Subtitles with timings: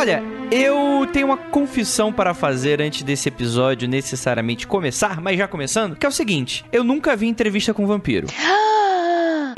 [0.00, 5.94] Olha, eu tenho uma confissão para fazer antes desse episódio necessariamente começar, mas já começando,
[5.94, 8.26] que é o seguinte: eu nunca vi entrevista com vampiro.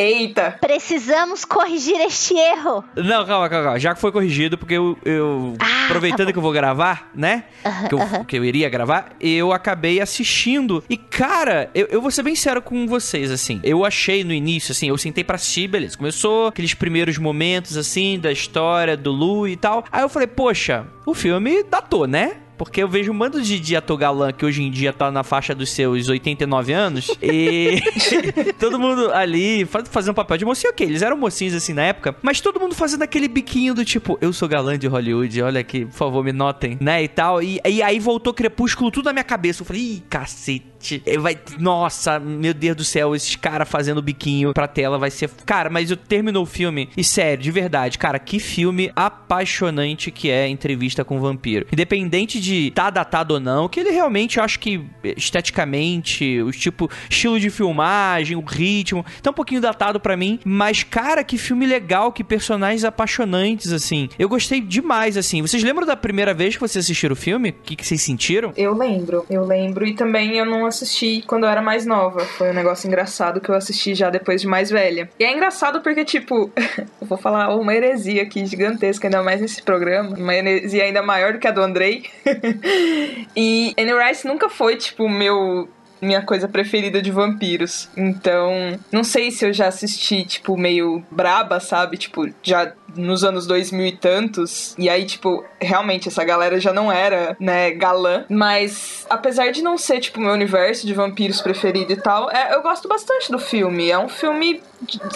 [0.02, 0.58] Eita!
[0.60, 2.82] Precisamos corrigir este erro.
[2.96, 3.78] Não, calma, calma, calma.
[3.78, 4.98] Já que foi corrigido, porque eu.
[5.04, 7.44] eu Ah, aproveitando tá que eu vou gravar, né?
[7.88, 10.82] que, eu, que eu iria gravar, eu acabei assistindo.
[10.90, 13.60] E, cara, eu, eu vou ser bem sério com vocês, assim.
[13.62, 15.96] Eu achei no início, assim, eu sentei pra assistir, beleza.
[15.96, 19.84] Começou aqueles primeiros momentos, assim, da história do Lu e tal.
[19.92, 22.38] Aí eu falei, poxa, o filme datou, né?
[22.56, 25.24] Porque eu vejo um bando de, de ator galã que hoje em dia tá na
[25.24, 27.10] faixa dos seus 89 anos.
[27.20, 27.80] E
[28.58, 30.86] todo mundo ali faz- fazendo papel de mocinho, ok.
[30.86, 32.14] Eles eram mocinhos assim na época.
[32.22, 35.84] Mas todo mundo fazendo aquele biquinho do tipo, eu sou galã de Hollywood, olha aqui,
[35.86, 37.02] por favor, me notem, né?
[37.02, 37.42] E tal.
[37.42, 39.62] E, e aí voltou Crepúsculo tudo na minha cabeça.
[39.62, 40.71] Eu falei, ih, cacete.
[41.04, 45.30] Eh, Vai, nossa, meu Deus do céu, esses caras fazendo biquinho pra tela vai ser.
[45.46, 46.88] Cara, mas eu terminou o filme.
[46.96, 51.66] E sério, de verdade, cara, que filme apaixonante que é Entrevista com o Vampiro.
[51.72, 54.84] Independente de tá datado ou não, que ele realmente eu acho que
[55.16, 60.82] esteticamente, o tipo, estilo de filmagem, o ritmo, tá um pouquinho datado pra mim, mas
[60.82, 64.08] cara, que filme legal, que personagens apaixonantes assim.
[64.18, 65.42] Eu gostei demais assim.
[65.42, 67.50] Vocês lembram da primeira vez que vocês assistiram o filme?
[67.50, 68.52] O que, que vocês sentiram?
[68.56, 69.86] Eu lembro, eu lembro.
[69.86, 72.20] E também eu não assisti quando eu era mais nova.
[72.20, 75.08] Foi um negócio engraçado que eu assisti já depois de mais velha.
[75.18, 76.50] E é engraçado porque, tipo,
[77.00, 80.16] eu vou falar uma heresia aqui gigantesca, ainda mais nesse programa.
[80.16, 82.04] Uma heresia ainda maior do que a do Andrei.
[83.36, 85.68] e Anne Rice nunca foi, tipo, meu
[86.02, 87.88] minha coisa preferida de vampiros.
[87.96, 91.96] Então, não sei se eu já assisti, tipo, meio braba, sabe?
[91.96, 94.74] Tipo, já nos anos 2000 e tantos.
[94.78, 98.24] E aí, tipo, realmente essa galera já não era, né, galã.
[98.28, 102.62] Mas, apesar de não ser, tipo, meu universo de vampiros preferido e tal, é, eu
[102.62, 103.90] gosto bastante do filme.
[103.90, 104.60] É um filme.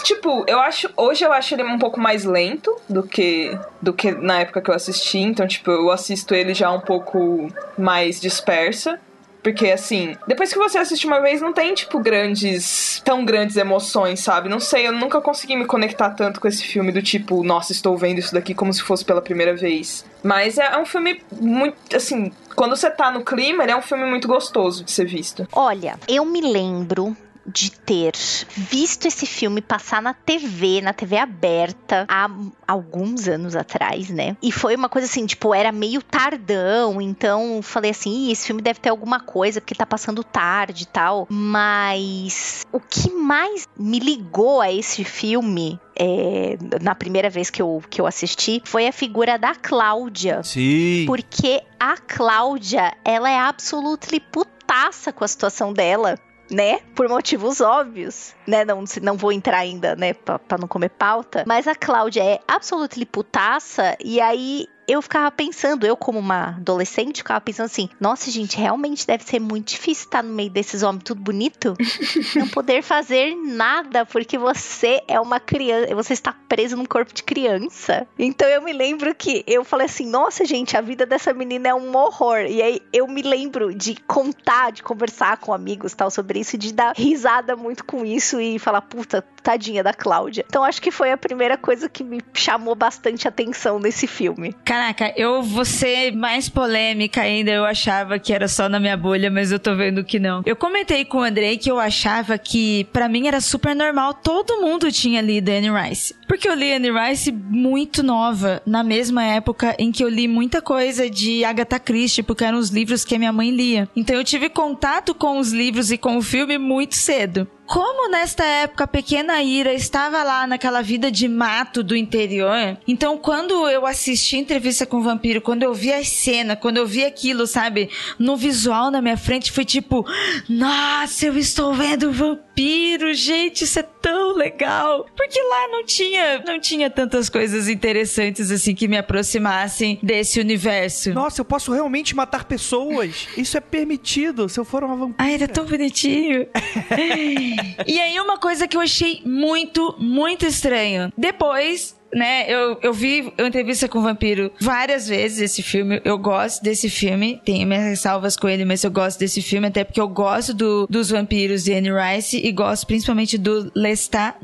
[0.03, 0.89] Tipo, eu acho.
[0.97, 3.57] Hoje eu acho ele um pouco mais lento do que.
[3.81, 5.19] do que na época que eu assisti.
[5.19, 8.99] Então, tipo, eu assisto ele já um pouco mais dispersa.
[9.47, 13.01] Porque, assim, depois que você assiste uma vez, não tem, tipo, grandes.
[13.05, 14.49] tão grandes emoções, sabe?
[14.49, 17.97] Não sei, eu nunca consegui me conectar tanto com esse filme do tipo, nossa, estou
[17.97, 20.05] vendo isso daqui como se fosse pela primeira vez.
[20.21, 21.77] Mas é, é um filme muito.
[21.95, 25.47] assim, quando você tá no clima, ele é um filme muito gostoso de ser visto.
[25.53, 28.13] Olha, eu me lembro de ter
[28.57, 32.29] visto esse filme passar na TV, na TV aberta, há
[32.67, 34.37] alguns anos atrás, né?
[34.43, 38.63] E foi uma coisa assim, tipo, era meio tardão, então falei assim, "Ih, esse filme
[38.63, 41.27] deve ter alguma coisa, porque tá passando tarde e tal.
[41.31, 47.83] Mas o que mais me ligou a esse filme é, na primeira vez que eu,
[47.89, 50.43] que eu assisti foi a figura da Cláudia.
[50.43, 51.05] Sim.
[51.07, 56.19] Porque a Cláudia, ela é absolutamente putaça com a situação dela.
[56.51, 56.79] Né?
[56.95, 58.65] Por motivos óbvios, né?
[58.65, 60.15] Não, não vou entrar ainda, né?
[60.15, 61.45] Pra, pra não comer pauta.
[61.47, 63.97] Mas a Cláudia é absolutamente putaça.
[64.03, 69.07] E aí eu ficava pensando, eu como uma adolescente, ficava pensando assim: nossa, gente, realmente
[69.07, 71.75] deve ser muito difícil estar no meio desses homens tudo bonito.
[72.37, 77.23] não poder fazer nada, porque você é uma criança, você está preso num corpo de
[77.23, 78.07] criança.
[78.19, 81.75] Então eu me lembro que eu falei assim: nossa, gente, a vida dessa menina é
[81.75, 82.41] um horror.
[82.49, 86.73] E aí eu me lembro de contar, de conversar com amigos tal sobre isso, de
[86.73, 90.45] dar risada muito com isso e falar, puta, tadinha da Cláudia.
[90.49, 94.53] Então acho que foi a primeira coisa que me chamou bastante atenção nesse filme.
[94.65, 97.53] Caraca, eu vou ser mais polêmica ainda.
[97.53, 100.43] Eu achava que era só na minha bolha, mas eu tô vendo que não.
[100.45, 104.15] Eu comentei com o Andrei que eu achava que pra mim era super normal.
[104.15, 106.13] Todo mundo tinha lido Anne Rice.
[106.27, 110.61] Porque eu li Anne Rice muito nova, na mesma época em que eu li muita
[110.61, 113.89] coisa de Agatha Christie, porque eram os livros que a minha mãe lia.
[113.95, 117.47] Então eu tive contato com os livros e com o filme muito cedo.
[117.67, 123.19] Como nesta época a pequena Ira estava lá naquela vida de mato do interior, então
[123.19, 127.05] quando eu assisti entrevista com o vampiro, quando eu vi a cena, quando eu vi
[127.05, 130.07] aquilo, sabe, no visual na minha frente, foi tipo,
[130.49, 135.05] nossa, eu estou vendo o vampiro, gente, isso é tão legal.
[135.17, 141.13] Porque lá não tinha, não tinha tantas coisas interessantes assim que me aproximassem desse universo.
[141.13, 143.27] Nossa, eu posso realmente matar pessoas.
[143.37, 145.17] Isso é permitido se eu for uma vampira.
[145.19, 146.47] Ai, era tão bonitinho.
[147.87, 151.13] e aí, uma coisa que eu achei muito, muito estranho.
[151.17, 156.01] Depois, né, eu, eu vi a entrevista com o vampiro várias vezes esse filme.
[156.05, 157.41] Eu gosto desse filme.
[157.45, 160.87] Tenho minhas ressalvas com ele, mas eu gosto desse filme, até porque eu gosto do,
[160.89, 164.37] dos vampiros de Anne Rice e gosto principalmente do Lestat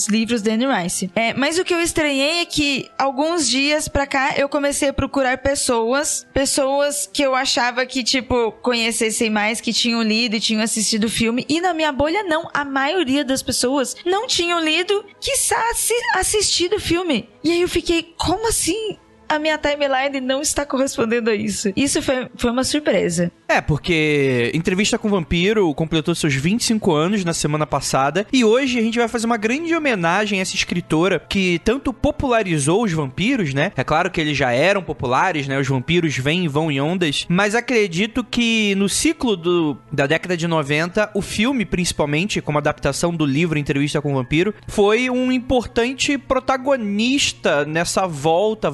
[0.00, 1.10] nos livros de Anne Rice.
[1.14, 4.92] É, mas o que eu estranhei é que alguns dias pra cá eu comecei a
[4.92, 10.62] procurar pessoas, pessoas que eu achava que, tipo, conhecessem mais, que tinham lido e tinham
[10.62, 11.44] assistido o filme.
[11.48, 12.48] E na minha bolha, não.
[12.54, 17.28] A maioria das pessoas não tinham lido, quiçá assi- assistido o filme.
[17.44, 18.96] E aí eu fiquei, como assim?
[19.30, 21.72] A minha timeline não está correspondendo a isso.
[21.76, 23.30] Isso foi, foi uma surpresa.
[23.48, 28.78] É, porque Entrevista com o Vampiro completou seus 25 anos na semana passada e hoje
[28.78, 33.54] a gente vai fazer uma grande homenagem a essa escritora que tanto popularizou os vampiros,
[33.54, 33.70] né?
[33.76, 35.60] É claro que eles já eram populares, né?
[35.60, 40.36] Os vampiros vêm e vão em ondas, mas acredito que no ciclo do, da década
[40.36, 45.30] de 90, o filme, principalmente, como adaptação do livro Entrevista com o Vampiro, foi um
[45.30, 48.68] importante protagonista nessa volta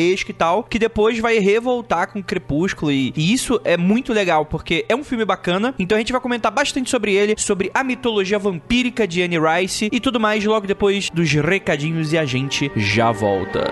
[0.00, 4.12] vampiresca e tal, que depois vai revoltar com o Crepúsculo e, e isso é muito
[4.12, 7.70] legal, porque é um filme bacana, então a gente vai comentar bastante sobre ele, sobre
[7.74, 12.24] a mitologia vampírica de Anne Rice e tudo mais logo depois dos recadinhos e a
[12.24, 13.70] gente já volta.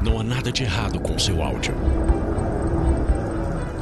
[0.00, 1.74] Não há nada de errado com seu áudio.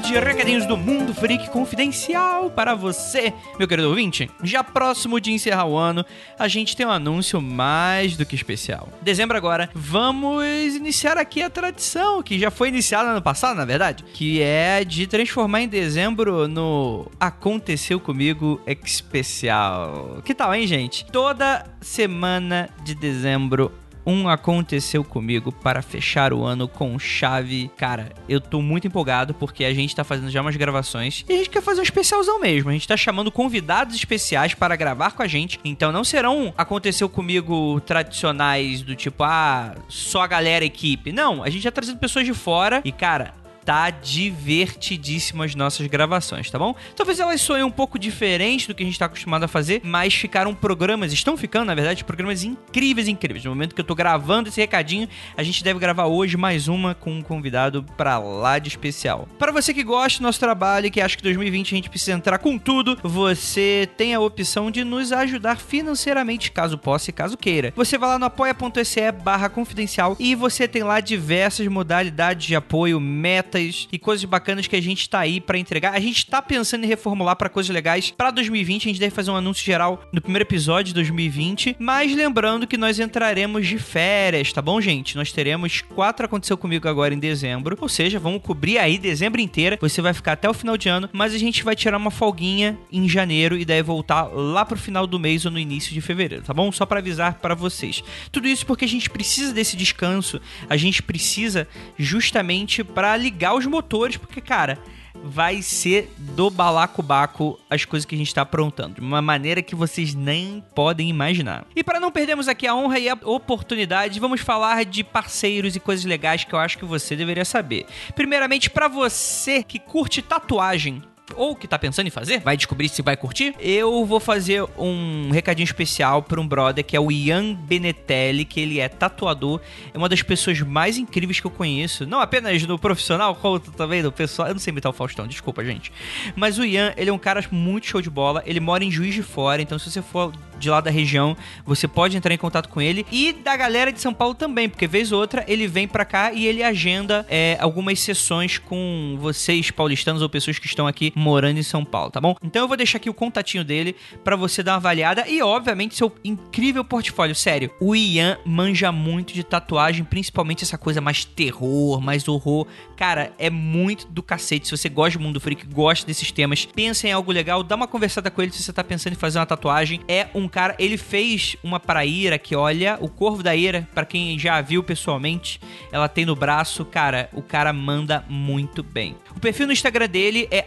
[0.00, 4.30] De recadinhos do Mundo Freak Confidencial para você, meu querido ouvinte.
[4.44, 6.04] Já próximo de encerrar o ano,
[6.38, 8.88] a gente tem um anúncio mais do que especial.
[9.02, 10.44] Dezembro agora, vamos
[10.76, 14.84] iniciar aqui a tradição, que já foi iniciada no ano passado, na verdade, que é
[14.84, 20.22] de transformar em dezembro no Aconteceu Comigo Especial.
[20.24, 21.04] Que tal, hein, gente?
[21.06, 23.72] Toda semana de dezembro
[24.08, 27.70] um aconteceu comigo para fechar o ano com chave.
[27.76, 31.36] Cara, eu tô muito empolgado porque a gente tá fazendo já umas gravações e a
[31.36, 32.70] gente quer fazer um especialzão mesmo.
[32.70, 35.60] A gente tá chamando convidados especiais para gravar com a gente.
[35.62, 41.12] Então não serão aconteceu comigo tradicionais do tipo, ah, só a galera equipe.
[41.12, 43.34] Não, a gente tá trazendo pessoas de fora e, cara,
[43.68, 46.74] tá divertidíssimo as nossas gravações, tá bom?
[46.96, 50.14] Talvez elas soem um pouco diferentes do que a gente tá acostumado a fazer, mas
[50.14, 53.44] ficaram programas, estão ficando, na verdade, programas incríveis, incríveis.
[53.44, 55.06] No momento que eu tô gravando esse recadinho,
[55.36, 59.28] a gente deve gravar hoje mais uma com um convidado pra lá de especial.
[59.38, 62.12] Para você que gosta do nosso trabalho e que acha que 2020 a gente precisa
[62.12, 67.36] entrar com tudo, você tem a opção de nos ajudar financeiramente, caso possa e caso
[67.36, 67.74] queira.
[67.76, 72.98] Você vai lá no apoia.se barra confidencial e você tem lá diversas modalidades de apoio,
[72.98, 75.94] metas e coisas bacanas que a gente tá aí pra entregar.
[75.94, 78.84] A gente tá pensando em reformular pra coisas legais pra 2020.
[78.84, 81.76] A gente deve fazer um anúncio geral no primeiro episódio de 2020.
[81.78, 85.16] Mas lembrando que nós entraremos de férias, tá bom, gente?
[85.16, 87.76] Nós teremos quatro Aconteceu Comigo agora em dezembro.
[87.80, 89.78] Ou seja, vamos cobrir aí dezembro inteira.
[89.80, 91.08] Você vai ficar até o final de ano.
[91.12, 95.06] Mas a gente vai tirar uma folguinha em janeiro e daí voltar lá pro final
[95.06, 96.70] do mês ou no início de fevereiro, tá bom?
[96.70, 98.02] Só pra avisar pra vocês.
[98.30, 100.40] Tudo isso porque a gente precisa desse descanso.
[100.68, 101.66] A gente precisa
[101.98, 104.78] justamente pra ligar os motores, porque, cara,
[105.22, 109.74] vai ser do balacobaco as coisas que a gente tá aprontando, de uma maneira que
[109.74, 111.66] vocês nem podem imaginar.
[111.74, 115.80] E para não perdermos aqui a honra e a oportunidade, vamos falar de parceiros e
[115.80, 117.86] coisas legais que eu acho que você deveria saber.
[118.14, 121.02] Primeiramente, para você que curte tatuagem,
[121.34, 123.54] ou que tá pensando em fazer, vai descobrir se vai curtir.
[123.58, 128.60] Eu vou fazer um recadinho especial para um brother que é o Ian Benetelli, que
[128.60, 129.60] ele é tatuador,
[129.92, 134.02] é uma das pessoas mais incríveis que eu conheço, não apenas no profissional, como também
[134.02, 134.48] no pessoal.
[134.48, 135.92] Eu não sei imitar o Faustão, desculpa, gente.
[136.34, 139.14] Mas o Ian, ele é um cara muito show de bola, ele mora em Juiz
[139.14, 142.68] de Fora, então se você for de lá da região, você pode entrar em contato
[142.68, 145.86] com ele e da galera de São Paulo também, porque vez ou outra ele vem
[145.86, 150.86] para cá e ele agenda é, algumas sessões com vocês paulistanos ou pessoas que estão
[150.86, 152.36] aqui morando em São Paulo, tá bom?
[152.42, 155.94] Então eu vou deixar aqui o contatinho dele para você dar uma avaliada e obviamente
[155.94, 157.70] seu incrível portfólio, sério.
[157.80, 162.66] O Ian manja muito de tatuagem, principalmente essa coisa mais terror, mais horror.
[162.96, 164.66] Cara, é muito do cacete.
[164.66, 167.86] Se você gosta do mundo freak, gosta desses temas, pensa em algo legal, dá uma
[167.86, 170.00] conversada com ele se você tá pensando em fazer uma tatuagem.
[170.08, 174.06] É um cara, ele fez uma pra Ira que olha, o Corvo da Ira, para
[174.06, 175.60] quem já viu pessoalmente,
[175.92, 179.16] ela tem no braço, cara, o cara manda muito bem.
[179.36, 180.64] O perfil no Instagram dele é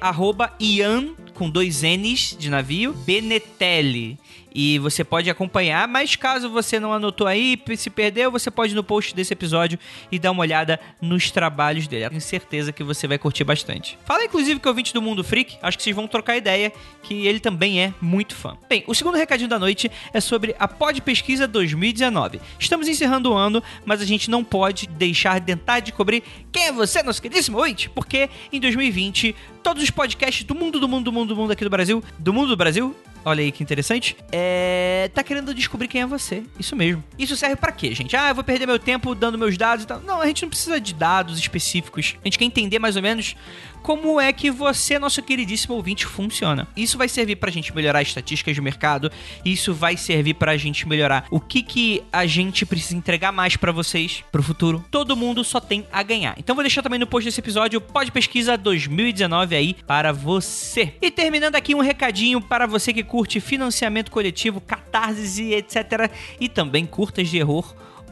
[0.59, 4.19] Ian com dois N's de navio, Benetelli.
[4.53, 8.75] E você pode acompanhar, mas caso você não anotou aí, se perdeu, você pode ir
[8.75, 9.79] no post desse episódio
[10.11, 12.09] e dar uma olhada nos trabalhos dele.
[12.09, 13.97] Tenho certeza que você vai curtir bastante.
[14.05, 16.71] Fala inclusive que é ouvinte do Mundo Freak, acho que vocês vão trocar ideia,
[17.03, 18.57] que ele também é muito fã.
[18.67, 22.41] Bem, o segundo recadinho da noite é sobre a Pod Pesquisa 2019.
[22.59, 26.67] Estamos encerrando o ano, mas a gente não pode deixar de tentar de cobrir quem
[26.67, 31.05] é você, nosso queridíssimo ouvinte, porque em 2020 todos os podcasts do mundo, do mundo,
[31.05, 34.15] do mundo, do mundo aqui do Brasil, do mundo do Brasil, Olha aí que interessante.
[34.31, 35.09] É.
[35.13, 36.43] Tá querendo descobrir quem é você.
[36.59, 37.03] Isso mesmo.
[37.17, 38.15] Isso serve para quê, gente?
[38.15, 39.99] Ah, eu vou perder meu tempo dando meus dados e tal.
[40.01, 42.15] Não, a gente não precisa de dados específicos.
[42.23, 43.35] A gente quer entender mais ou menos
[43.81, 46.67] como é que você, nosso queridíssimo ouvinte, funciona.
[46.77, 49.11] Isso vai servir pra gente melhorar estatísticas do mercado,
[49.43, 53.71] isso vai servir pra gente melhorar o que que a gente precisa entregar mais para
[53.71, 54.85] vocês pro futuro.
[54.91, 56.35] Todo mundo só tem a ganhar.
[56.37, 60.93] Então vou deixar também no post desse episódio Pode Pesquisa 2019 aí para você.
[61.01, 66.09] E terminando aqui um recadinho para você que curte financiamento coletivo, catarse e etc.
[66.39, 67.61] E também curtas de erro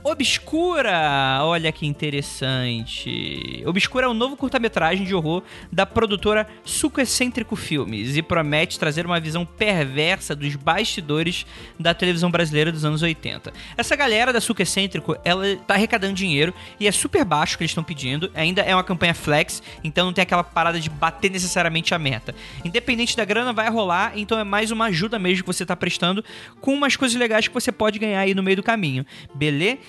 [0.01, 3.61] Obscura, olha que interessante.
[3.65, 9.05] Obscura é um novo curta-metragem de horror da produtora Suco Excêntrico Filmes e promete trazer
[9.05, 11.45] uma visão perversa dos bastidores
[11.77, 13.51] da televisão brasileira dos anos 80.
[13.75, 17.71] Essa galera da Suco Excêntrico, ela tá arrecadando dinheiro e é super baixo que eles
[17.71, 18.31] estão pedindo.
[18.33, 22.33] Ainda é uma campanha flex, então não tem aquela parada de bater necessariamente a meta.
[22.63, 26.23] Independente da grana, vai rolar, então é mais uma ajuda mesmo que você tá prestando
[26.61, 29.05] com umas coisas legais que você pode ganhar aí no meio do caminho.
[29.35, 29.88] Beleza?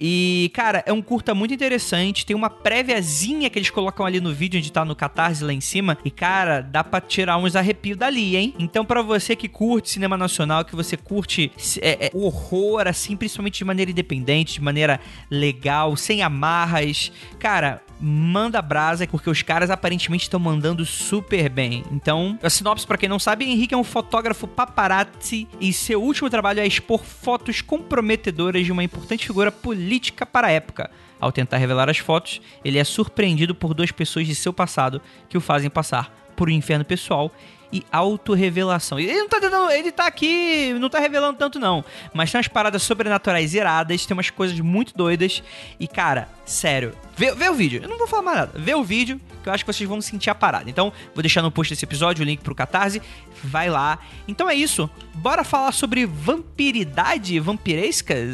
[0.00, 2.24] E, cara, é um curta muito interessante.
[2.24, 5.60] Tem uma préviazinha que eles colocam ali no vídeo, onde tá no Catarse lá em
[5.60, 5.98] cima.
[6.02, 8.54] E, cara, dá pra tirar uns arrepios dali, hein?
[8.58, 11.52] Então, para você que curte cinema nacional, que você curte
[11.82, 14.98] é, é, horror, assim, principalmente de maneira independente, de maneira
[15.30, 21.84] legal, sem amarras, cara, manda brasa, porque os caras aparentemente estão mandando super bem.
[21.92, 26.30] Então, a sinopse, para quem não sabe, Henrique é um fotógrafo paparazzi e seu último
[26.30, 29.89] trabalho é expor fotos comprometedoras de uma importante figura política
[30.26, 30.90] para a época.
[31.18, 35.36] Ao tentar revelar as fotos, ele é surpreendido por duas pessoas de seu passado que
[35.36, 37.30] o fazem passar por um inferno pessoal
[37.72, 38.98] e autorrevelação.
[38.98, 42.48] Ele não tá dando, ele tá aqui, não tá revelando tanto não, mas tem umas
[42.48, 45.42] paradas sobrenaturais iradas, tem umas coisas muito doidas
[45.78, 47.80] e cara, sério, vê, vê o vídeo.
[47.82, 48.52] Eu não vou falar mais nada.
[48.56, 50.68] Vê o vídeo que eu acho que vocês vão sentir a parada.
[50.68, 53.00] Então, vou deixar no post desse episódio o link pro Catarse.
[53.42, 53.98] Vai lá.
[54.28, 54.88] Então é isso.
[55.14, 58.28] Bora falar sobre vampiridade, vampirescas,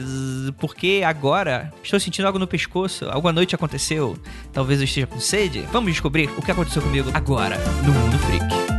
[0.58, 3.08] porque agora estou sentindo algo no pescoço.
[3.08, 4.18] Alguma noite aconteceu.
[4.52, 5.60] Talvez eu esteja com sede.
[5.72, 8.75] Vamos descobrir o que aconteceu comigo agora no Mundo Freak.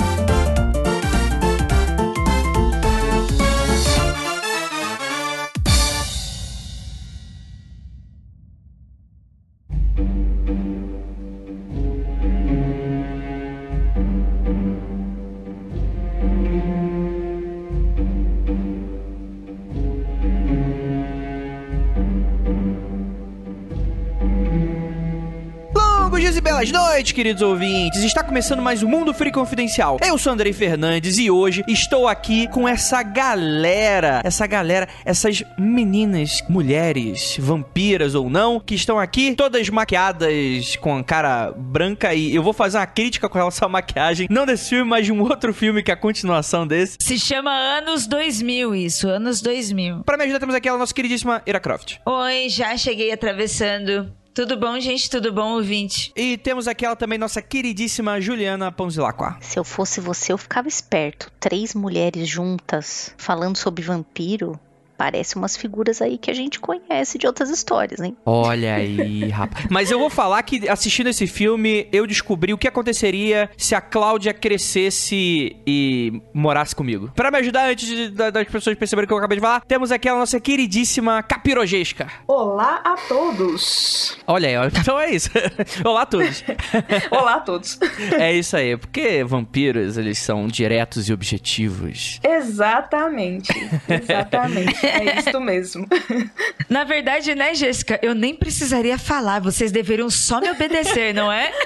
[27.17, 28.03] Queridos ouvintes.
[28.03, 29.97] Está começando mais o um Mundo Free Confidencial.
[30.05, 36.43] Eu sou Andrei Fernandes e hoje estou aqui com essa galera, essa galera, essas meninas,
[36.47, 42.43] mulheres, vampiras ou não, que estão aqui todas maquiadas com a cara branca e eu
[42.43, 45.55] vou fazer uma crítica com relação à maquiagem, não desse filme, mas de um outro
[45.55, 46.97] filme que é a continuação desse.
[47.01, 50.03] Se chama Anos 2000 isso, Anos 2000.
[50.03, 51.97] Para me ajudar temos aqui a nossa queridíssima Ira Croft.
[52.05, 54.15] Oi, já cheguei atravessando.
[54.38, 55.10] Tudo bom, gente?
[55.10, 56.12] Tudo bom, ouvinte?
[56.15, 59.36] E temos aqui ela também, nossa queridíssima Juliana Ponzilacqua.
[59.41, 61.32] Se eu fosse você, eu ficava esperto.
[61.39, 64.60] Três mulheres juntas falando sobre vampiro
[64.98, 68.18] parece umas figuras aí que a gente conhece de outras histórias, hein?
[68.25, 69.68] Olha aí, rapaz.
[69.70, 73.82] Mas eu vou falar que assistindo esse filme, eu descobri o que aconteceria se a
[73.82, 77.12] Cláudia crescesse e morasse comigo.
[77.16, 79.92] Para me ajudar antes de, das pessoas perceberem o que eu acabei de falar, temos
[79.92, 82.08] aqui a nossa queridíssima Capirogesca.
[82.27, 84.18] Olá a todos.
[84.25, 85.30] Olha aí, então é isso.
[85.86, 86.44] Olá a todos.
[87.12, 87.80] Olá a todos.
[88.18, 92.20] é isso aí, porque vampiros, eles são diretos e objetivos.
[92.24, 93.54] Exatamente.
[93.88, 94.87] Exatamente.
[94.88, 95.88] É isso mesmo.
[96.70, 98.00] Na verdade, né, Jéssica?
[98.01, 99.41] Eu nem precisaria falar.
[99.41, 101.51] Vocês deveriam só me obedecer, não é?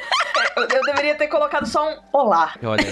[0.56, 2.56] Eu, eu deveria ter colocado só um olá.
[2.64, 2.84] Olha.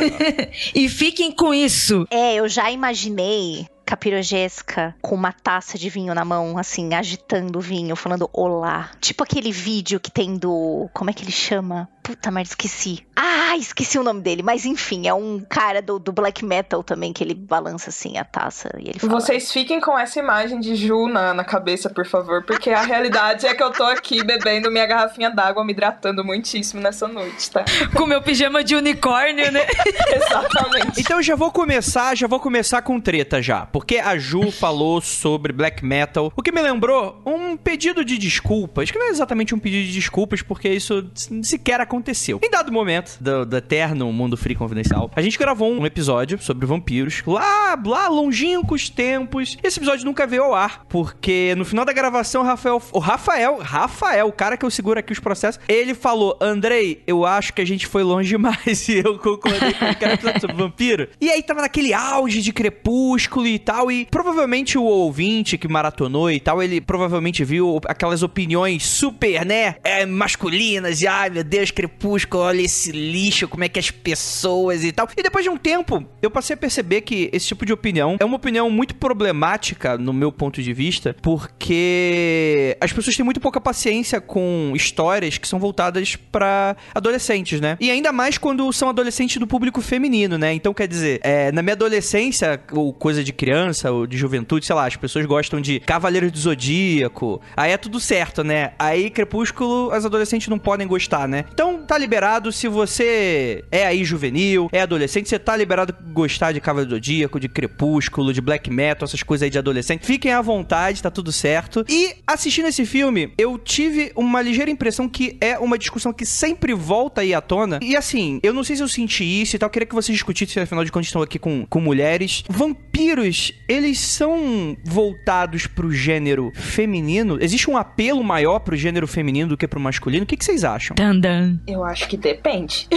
[0.73, 2.07] e fiquem com isso.
[2.09, 7.61] É, eu já imaginei capirogesca com uma taça de vinho na mão, assim, agitando o
[7.61, 8.91] vinho, falando olá.
[9.01, 10.87] Tipo aquele vídeo que tem do.
[10.93, 11.89] Como é que ele chama?
[12.03, 13.05] Puta merda, esqueci.
[13.15, 14.41] Ah, esqueci o nome dele.
[14.41, 18.23] Mas enfim, é um cara do, do black metal também que ele balança assim a
[18.23, 19.19] taça e ele fala.
[19.19, 23.45] Vocês fiquem com essa imagem de Ju na, na cabeça, por favor, porque a realidade
[23.45, 27.65] é que eu tô aqui bebendo minha garrafinha d'água, me hidratando muitíssimo nessa noite, tá?
[27.95, 29.65] Com meu pijama de unicórnio, né?
[30.15, 31.01] Exatamente.
[31.01, 35.53] Então já vou começar, já vou começar com treta já porque a Ju falou sobre
[35.53, 39.59] black metal, o que me lembrou um pedido de desculpas, que não é exatamente um
[39.59, 41.09] pedido de desculpas, porque isso
[41.41, 42.41] sequer aconteceu.
[42.43, 46.65] Em dado momento do, do eterno Mundo Free Confidencial, a gente gravou um episódio sobre
[46.65, 49.57] vampiros, lá, lá, longínquos tempos.
[49.63, 53.59] Esse episódio nunca veio ao ar, porque no final da gravação, o Rafael, o Rafael,
[53.61, 57.61] Rafael, o cara que eu seguro aqui os processos, ele falou, Andrei, eu acho que
[57.61, 61.07] a gente foi longe demais, e eu concordei com o episódio sobre vampiro.
[61.21, 66.31] E aí tava naquele auge de crepúsculo e tal, e provavelmente o ouvinte que maratonou
[66.31, 71.69] e tal, ele provavelmente viu aquelas opiniões super, né, é, masculinas, e ai meu Deus,
[71.69, 75.07] crepúsculo, olha esse lixo, como é que as pessoas e tal.
[75.15, 78.25] E depois de um tempo, eu passei a perceber que esse tipo de opinião é
[78.25, 83.61] uma opinião muito problemática no meu ponto de vista, porque as pessoas têm muito pouca
[83.61, 87.77] paciência com histórias que são voltadas para adolescentes, né?
[87.79, 90.53] E ainda mais quando são adolescentes do público feminino, né?
[90.53, 94.75] Então, quer dizer, é, na minha adolescência, ou coisa de criança, ou de juventude, sei
[94.75, 98.71] lá, as pessoas gostam de Cavaleiros do Zodíaco, aí é tudo certo, né?
[98.79, 101.45] Aí, Crepúsculo, as adolescentes não podem gostar, né?
[101.53, 106.61] Então, tá liberado se você é aí juvenil, é adolescente, você tá liberado gostar de
[106.61, 110.05] Cavaleiro do Zodíaco, de Crepúsculo, de Black Metal, essas coisas aí de adolescente.
[110.05, 111.85] Fiquem à vontade, tá tudo certo.
[111.89, 116.73] E assistindo esse filme, eu tive uma ligeira impressão que é uma discussão que sempre
[116.73, 117.79] volta aí à tona.
[117.81, 120.63] E assim, eu não sei se eu senti isso e tal, queria que vocês discutissem,
[120.63, 122.43] afinal de contas, estão aqui com, com mulheres.
[122.49, 127.37] Vampiros, eles são voltados pro gênero feminino?
[127.41, 130.23] Existe um apelo maior pro gênero feminino do que pro masculino?
[130.23, 130.95] O que, que vocês acham?
[130.95, 131.59] Dandan.
[131.67, 132.87] Eu acho que depende.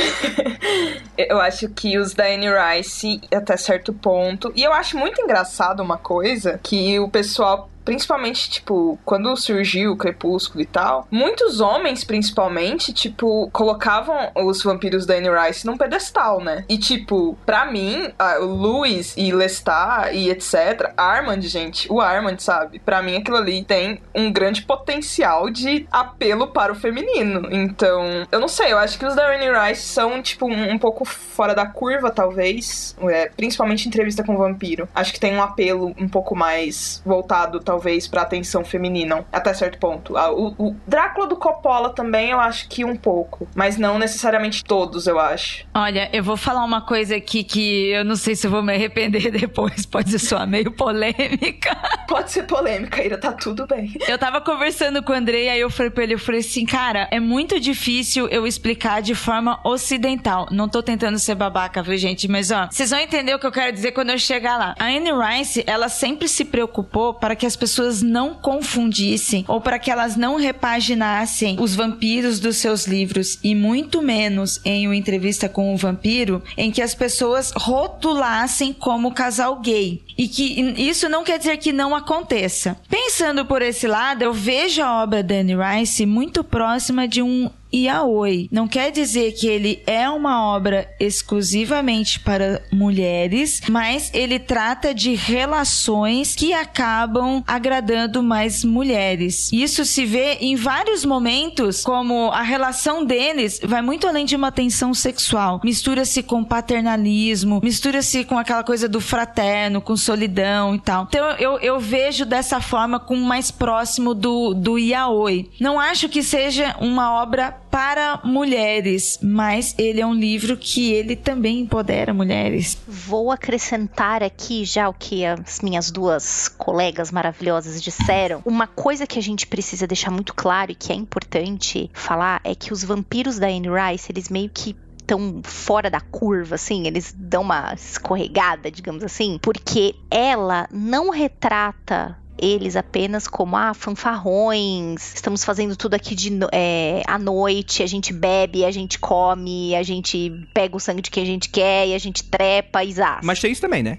[1.17, 4.53] eu acho que os da Anne Rice, até certo ponto.
[4.55, 9.97] E eu acho muito engraçado uma coisa que o pessoal principalmente, tipo, quando surgiu o
[9.97, 16.41] Crepúsculo e tal, muitos homens, principalmente, tipo, colocavam os vampiros da Anne Rice num pedestal,
[16.41, 16.65] né?
[16.69, 22.79] E, tipo, pra mim, o Louis e Lestat e etc., Armand, gente, o Armand, sabe?
[22.79, 27.49] Pra mim, aquilo ali tem um grande potencial de apelo para o feminino.
[27.51, 30.79] Então, eu não sei, eu acho que os da Anne Rice são, tipo, um, um
[30.79, 34.89] pouco fora da curva, talvez, é, principalmente entrevista com o vampiro.
[34.95, 37.72] Acho que tem um apelo um pouco mais voltado, talvez,
[38.11, 40.15] pra atenção feminina, até certo ponto.
[40.17, 45.07] O, o Drácula do Coppola também, eu acho que um pouco, mas não necessariamente todos,
[45.07, 45.67] eu acho.
[45.75, 48.75] Olha, eu vou falar uma coisa aqui que eu não sei se eu vou me
[48.75, 51.77] arrepender depois, pode soar meio polêmica.
[52.13, 53.95] Pode ser polêmica, Ira, tá tudo bem.
[54.07, 57.09] Eu tava conversando com o Andrei, aí eu falei pra ele, eu falei assim, cara,
[57.11, 60.47] é muito difícil eu explicar de forma ocidental.
[60.51, 62.29] Não tô tentando ser babaca, viu, gente?
[62.29, 64.75] Mas, ó, vocês vão entender o que eu quero dizer quando eu chegar lá.
[64.79, 69.79] A Anne Rice, ela sempre se preocupou para que as pessoas não confundissem ou para
[69.79, 75.49] que elas não repaginassem os vampiros dos seus livros e muito menos em uma entrevista
[75.49, 80.03] com o vampiro em que as pessoas rotulassem como casal gay.
[80.17, 82.77] E que isso não quer dizer que não aconteça.
[82.89, 87.51] Pensando por esse lado, eu vejo a obra da Anne Rice muito próxima de um
[87.75, 88.49] yaoi.
[88.53, 95.15] Não quer dizer que ele é uma obra exclusivamente para mulheres, mas ele trata de
[95.15, 99.51] relações que acabam agradando mais mulheres.
[99.53, 104.53] Isso se vê em vários momentos, como a relação deles vai muito além de uma
[104.53, 105.61] tensão sexual.
[105.65, 111.05] Mistura-se com paternalismo, mistura-se com aquela coisa do fraterno, com solidão e tal.
[111.09, 115.51] Então eu, eu vejo dessa forma como mais próximo do, do yaoi.
[115.59, 121.17] Não acho que seja uma obra para mulheres, mas ele é um livro que ele
[121.17, 122.77] também empodera mulheres.
[122.87, 128.43] Vou acrescentar aqui já o que as minhas duas colegas maravilhosas disseram.
[128.45, 132.55] Uma coisa que a gente precisa deixar muito claro e que é importante falar é
[132.55, 134.77] que os vampiros da Anne Rice, eles meio que
[135.13, 142.17] tão fora da curva, assim, eles dão uma escorregada, digamos assim, porque ela não retrata
[142.39, 148.11] eles apenas como ah, fanfarrões, estamos fazendo tudo aqui de é, à noite, a gente
[148.11, 151.95] bebe, a gente come, a gente pega o sangue de quem a gente quer e
[151.95, 153.21] a gente trepa e zaz.
[153.23, 153.99] Mas tem isso também, né?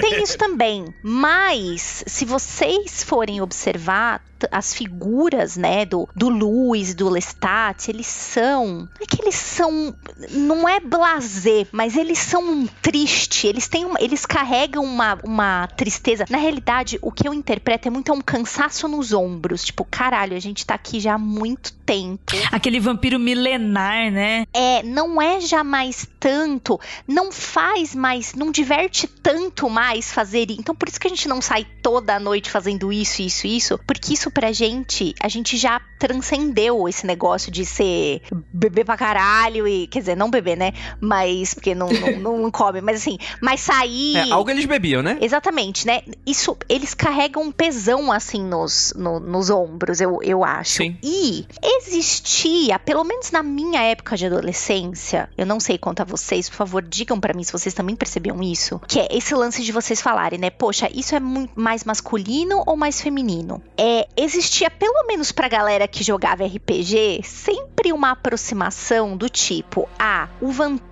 [0.00, 0.84] Tem isso também.
[1.02, 8.88] Mas, se vocês forem observar as figuras, né, do, do Luiz, do Lestat, eles são.
[8.88, 9.94] Não é que eles são.
[10.30, 13.46] Não é blazer, mas eles são um triste.
[13.46, 16.24] Eles têm uma, Eles carregam uma, uma tristeza.
[16.28, 19.64] Na realidade, o que eu interpreto é muito um cansaço nos ombros.
[19.64, 22.32] Tipo, caralho, a gente tá aqui já há muito tempo.
[22.52, 24.46] Aquele vampiro milenar, né?
[24.52, 30.50] É, não é já mais tanto, não faz mais, não diverte tanto mais fazer.
[30.50, 33.80] Então, por isso que a gente não sai toda a noite fazendo isso, isso, isso,
[33.86, 38.96] porque isso isso pra gente, a gente já transcendeu esse negócio de ser bebê pra
[38.96, 39.86] caralho e.
[39.86, 40.72] Quer dizer, não beber, né?
[41.00, 41.54] Mas.
[41.54, 41.88] Porque não,
[42.20, 43.18] não, não come, mas assim.
[43.40, 44.16] Mas sair.
[44.16, 45.18] É, algo eles bebiam, né?
[45.20, 46.02] Exatamente, né?
[46.26, 50.72] Isso, eles carregam um pesão assim nos, no, nos ombros, eu, eu acho.
[50.72, 50.96] Sim.
[51.02, 56.48] E existia, pelo menos na minha época de adolescência, eu não sei quanto a vocês,
[56.48, 59.72] por favor, digam para mim se vocês também percebiam isso, que é esse lance de
[59.72, 60.50] vocês falarem, né?
[60.50, 63.62] Poxa, isso é muito mais masculino ou mais feminino?
[63.76, 70.28] É, existia pelo menos pra galera que jogava RPG, sempre uma aproximação do tipo, ah,
[70.40, 70.87] o vampiro,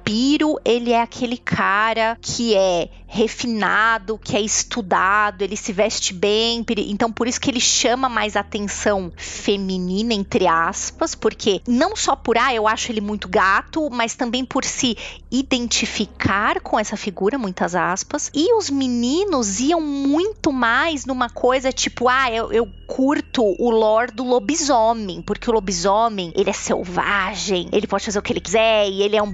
[0.65, 7.11] ele é aquele cara que é refinado, que é estudado, ele se veste bem, então
[7.11, 12.53] por isso que ele chama mais atenção feminina, entre aspas, porque não só por, ah,
[12.53, 14.97] eu acho ele muito gato, mas também por se
[15.31, 22.09] identificar com essa figura, muitas aspas, e os meninos iam muito mais numa coisa tipo,
[22.09, 27.87] ah, eu, eu curto o lore do lobisomem, porque o lobisomem, ele é selvagem, ele
[27.87, 29.31] pode fazer o que ele quiser, e ele é um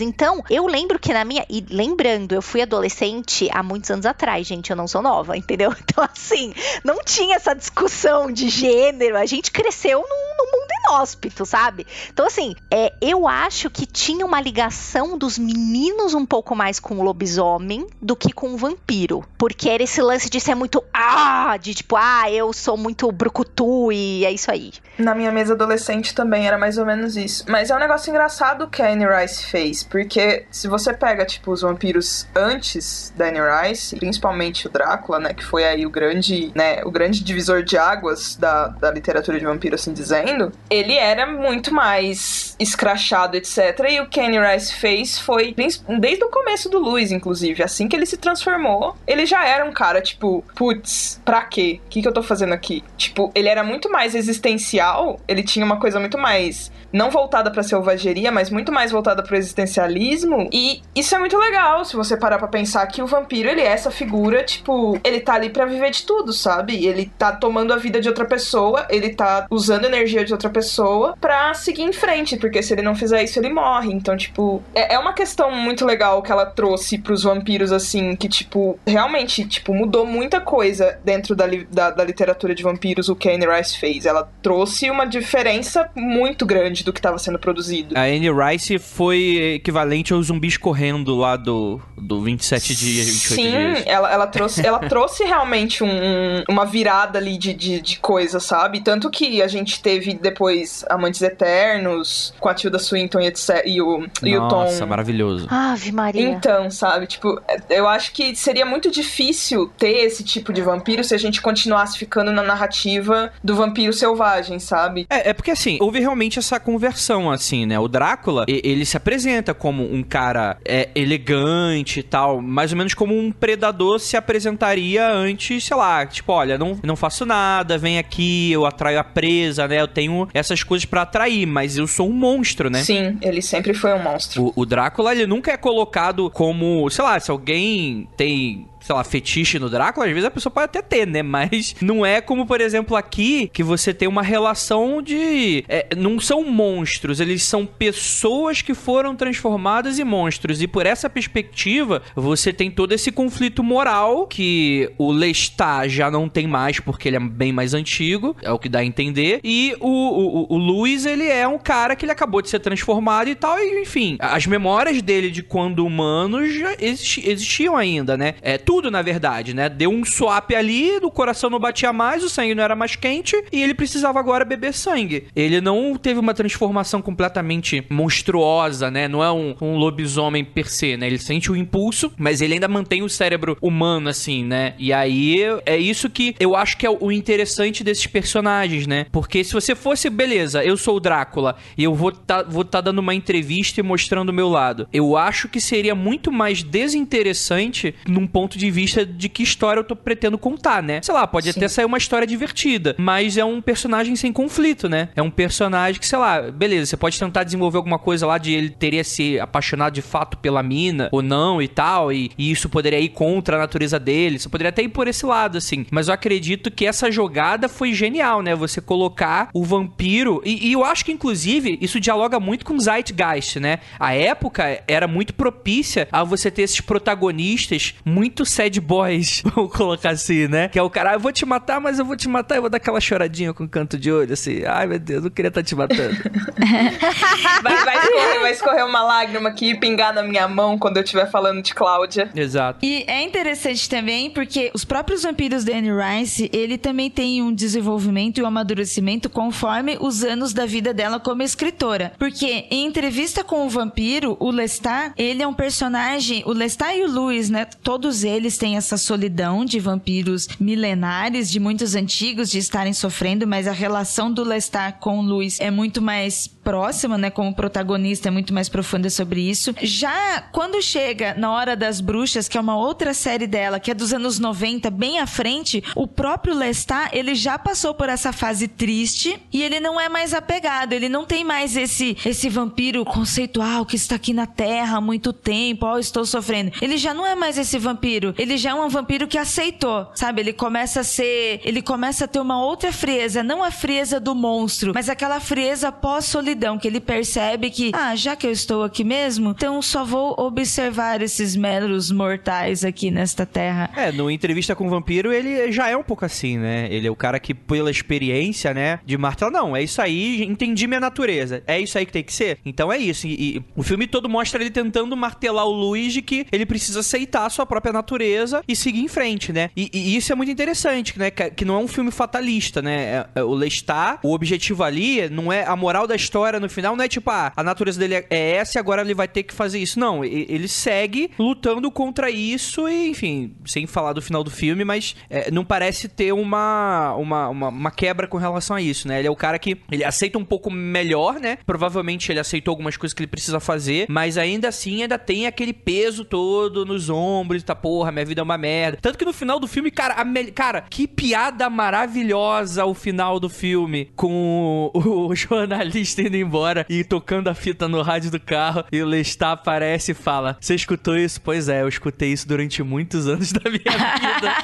[0.00, 4.46] então eu lembro que na minha, e lembrando, eu fui adolescente há muitos anos atrás,
[4.46, 5.72] gente, eu não sou nova, entendeu?
[5.82, 11.86] Então, assim, não tinha essa discussão de gênero, a gente cresceu num, mundo inóspito, sabe?
[12.12, 16.98] Então, assim, é, eu acho que tinha uma ligação dos meninos um pouco mais com
[16.98, 19.24] o lobisomem do que com o vampiro.
[19.38, 23.92] Porque era esse lance de ser muito, ah, de tipo, ah, eu sou muito brucutu
[23.92, 24.72] e é isso aí.
[24.98, 27.44] Na minha mesa adolescente também era mais ou menos isso.
[27.48, 31.50] Mas é um negócio engraçado que a Anne Rice fez, porque se você pega, tipo,
[31.50, 36.52] os vampiros antes da Anne Rice, principalmente o Drácula, né, que foi aí o grande,
[36.54, 40.31] né, o grande divisor de águas da, da literatura de vampiro, assim dizendo,
[40.70, 43.58] ele era muito mais escrachado, etc.
[43.90, 48.06] E o Anne Rice fez foi, desde o começo do Luiz, inclusive, assim que ele
[48.06, 51.80] se transformou, ele já era um cara, tipo, putz, pra quê?
[51.84, 52.84] O que, que eu tô fazendo aqui?
[52.96, 57.62] Tipo, ele era muito mais existencial ele tinha uma coisa muito mais não voltada para
[57.62, 60.48] selvageria, mas muito mais voltada para o existencialismo.
[60.52, 63.68] E isso é muito legal, se você parar para pensar que o vampiro, ele é
[63.68, 66.86] essa figura, tipo, ele tá ali para viver de tudo, sabe?
[66.86, 69.88] Ele tá tomando a vida de outra pessoa, ele tá usando a
[70.22, 73.50] energia de outra pessoa para seguir em frente, porque se ele não fizer isso, ele
[73.50, 73.92] morre.
[73.92, 78.28] Então, tipo, é, é uma questão muito legal que ela trouxe pros vampiros, assim, que,
[78.28, 83.28] tipo, realmente, tipo, mudou muita coisa dentro da, da, da literatura de vampiros, o que
[83.28, 84.06] a Anne Rice fez.
[84.06, 87.96] Ela trouxe uma diferença muito grande do que estava sendo produzido.
[87.96, 93.50] A Anne Rice foi equivalente aos zumbis correndo lá do, do 27 dias, 28 Sim,
[93.50, 93.78] dias.
[93.78, 98.40] Sim, ela, ela, trouxe, ela trouxe realmente um, uma virada ali de, de, de, coisa,
[98.40, 98.80] sabe?
[98.80, 103.80] Tanto que a gente teve depois Amantes Eternos, com a Tilda Swinton e, etc, e,
[103.80, 104.64] o, e o Tom.
[104.64, 105.46] Nossa, maravilhoso.
[105.50, 106.28] Ave Maria.
[106.28, 107.06] Então, sabe?
[107.06, 111.40] Tipo, eu acho que seria muito difícil ter esse tipo de vampiro se a gente
[111.40, 115.06] continuasse ficando na narrativa do vampiro selvagem, sabe?
[115.08, 117.78] É, é porque assim, houve realmente essa conversão, assim, né?
[117.78, 122.94] O Drácula, ele se apresenta como um cara é, elegante e tal, mais ou menos
[122.94, 127.98] como um predador se apresentaria antes, sei lá, tipo, olha, não, não faço nada, vem
[127.98, 129.80] aqui, eu atraio a presa, né?
[129.80, 132.82] Eu tenho essas coisas para atrair, mas eu sou um monstro, né?
[132.82, 134.52] Sim, ele sempre foi um monstro.
[134.56, 139.04] O, o Drácula, ele nunca é colocado como, sei lá, se alguém tem sei lá,
[139.04, 141.22] fetiche no Drácula, às vezes a pessoa pode até ter, né?
[141.22, 145.64] Mas não é como, por exemplo, aqui, que você tem uma relação de.
[145.68, 150.62] É, não são monstros, eles são pessoas que foram transformadas em monstros.
[150.62, 156.28] E por essa perspectiva, você tem todo esse conflito moral que o Lestat já não
[156.28, 159.40] tem mais, porque ele é bem mais antigo, é o que dá a entender.
[159.44, 163.28] E o, o, o Luiz, ele é um cara que ele acabou de ser transformado
[163.28, 168.34] e tal, e enfim, as memórias dele de quando humanos já existiam ainda, né?
[168.42, 169.68] É, tudo, na verdade, né?
[169.68, 173.36] Deu um swap ali, o coração não batia mais, o sangue não era mais quente
[173.52, 175.26] e ele precisava agora beber sangue.
[175.36, 179.08] Ele não teve uma transformação completamente monstruosa, né?
[179.08, 181.06] Não é um, um lobisomem per se, né?
[181.06, 184.72] Ele sente o impulso, mas ele ainda mantém o cérebro humano, assim, né?
[184.78, 189.04] E aí é isso que eu acho que é o interessante desses personagens, né?
[189.12, 192.80] Porque se você fosse, beleza, eu sou o Drácula e eu vou tá, vou tá
[192.80, 194.88] dando uma entrevista e mostrando o meu lado.
[194.90, 199.80] Eu acho que seria muito mais desinteressante num ponto de de vista de que história
[199.80, 201.00] eu tô pretendo contar, né?
[201.02, 201.58] Sei lá, pode Sim.
[201.58, 205.08] até sair uma história divertida, mas é um personagem sem conflito, né?
[205.16, 208.52] É um personagem que, sei lá, beleza, você pode tentar desenvolver alguma coisa lá de
[208.52, 212.68] ele teria se apaixonado de fato pela mina ou não e tal, e, e isso
[212.68, 215.84] poderia ir contra a natureza dele, você poderia até ir por esse lado, assim.
[215.90, 218.54] Mas eu acredito que essa jogada foi genial, né?
[218.54, 223.58] Você colocar o vampiro, e, e eu acho que, inclusive, isso dialoga muito com Zeitgeist,
[223.58, 223.80] né?
[223.98, 230.10] A época era muito propícia a você ter esses protagonistas muito sad boys, vamos colocar
[230.10, 230.68] assim, né?
[230.68, 232.60] Que é o cara, ah, eu vou te matar, mas eu vou te matar, eu
[232.60, 234.64] vou dar aquela choradinha com canto de olho, assim.
[234.66, 236.16] Ai, meu Deus, não queria estar tá te matando.
[237.62, 241.02] vai, vai, escorrer, vai escorrer uma lágrima aqui e pingar na minha mão quando eu
[241.02, 242.30] estiver falando de Cláudia.
[242.34, 242.84] Exato.
[242.84, 247.52] E é interessante também porque os próprios vampiros da Anne Rice, ele também tem um
[247.52, 252.12] desenvolvimento e um amadurecimento conforme os anos da vida dela como escritora.
[252.18, 257.04] Porque em entrevista com o vampiro, o Lestat, ele é um personagem, o Lestat e
[257.04, 257.66] o Louis, né?
[257.82, 263.66] Todos eles têm essa solidão de vampiros milenares, de muitos antigos, de estarem sofrendo, mas
[263.66, 267.30] a relação do Lestat com o Louis é muito mais próxima, né?
[267.30, 269.74] Como protagonista, é muito mais profunda sobre isso.
[269.82, 273.94] Já quando chega na Hora das Bruxas, que é uma outra série dela, que é
[273.94, 278.68] dos anos 90, bem à frente, o próprio Lestat, ele já passou por essa fase
[278.68, 283.84] triste e ele não é mais apegado, ele não tem mais esse esse vampiro conceitual
[283.84, 286.72] que está aqui na Terra há muito tempo, ó, oh, estou sofrendo.
[286.80, 290.40] Ele já não é mais esse vampiro, ele já é um vampiro que aceitou, sabe?
[290.40, 294.34] Ele começa a ser, ele começa a ter uma outra frieza, não a frieza do
[294.34, 299.04] monstro, mas aquela frieza pós-solidão que ele percebe que, ah, já que eu estou aqui
[299.04, 303.90] mesmo, então só vou observar esses meros mortais aqui nesta terra.
[303.96, 306.88] É, no entrevista com o vampiro, ele já é um pouco assim, né?
[306.90, 310.86] Ele é o cara que, pela experiência, né, de martelo, não, é isso aí, entendi
[310.86, 311.62] minha natureza.
[311.66, 312.58] É isso aí que tem que ser.
[312.64, 313.26] Então é isso.
[313.26, 317.46] E, e o filme todo mostra ele tentando martelar o Luigi que ele precisa aceitar
[317.46, 319.70] a sua própria natureza e seguir em frente, né?
[319.76, 321.30] E, e isso é muito interessante, né?
[321.30, 323.02] Que, que, não é um filme fatalista, né?
[323.02, 326.96] É, é, o Lestat, o objetivo ali não é a moral da história no final,
[326.96, 329.54] não é tipo, ah, a natureza dele é, essa e agora ele vai ter que
[329.54, 329.98] fazer isso.
[329.98, 335.14] Não, ele segue lutando contra isso e, enfim, sem falar do final do filme, mas
[335.28, 339.18] é, não parece ter uma, uma, uma, uma, quebra com relação a isso, né?
[339.18, 341.58] Ele é o cara que ele aceita um pouco melhor, né?
[341.66, 345.72] Provavelmente ele aceitou algumas coisas que ele precisa fazer, mas ainda assim ainda tem aquele
[345.72, 348.98] peso todo nos ombros, tá porra, minha vida é uma merda.
[349.00, 350.50] Tanto que no final do filme, cara, me...
[350.50, 357.04] cara, que piada maravilhosa o final do filme com o, o jornalista indo embora e
[357.04, 361.16] tocando a fita no rádio do carro e o Lestat aparece e fala: Você escutou
[361.16, 361.40] isso?
[361.40, 364.54] Pois é, eu escutei isso durante muitos anos da minha vida.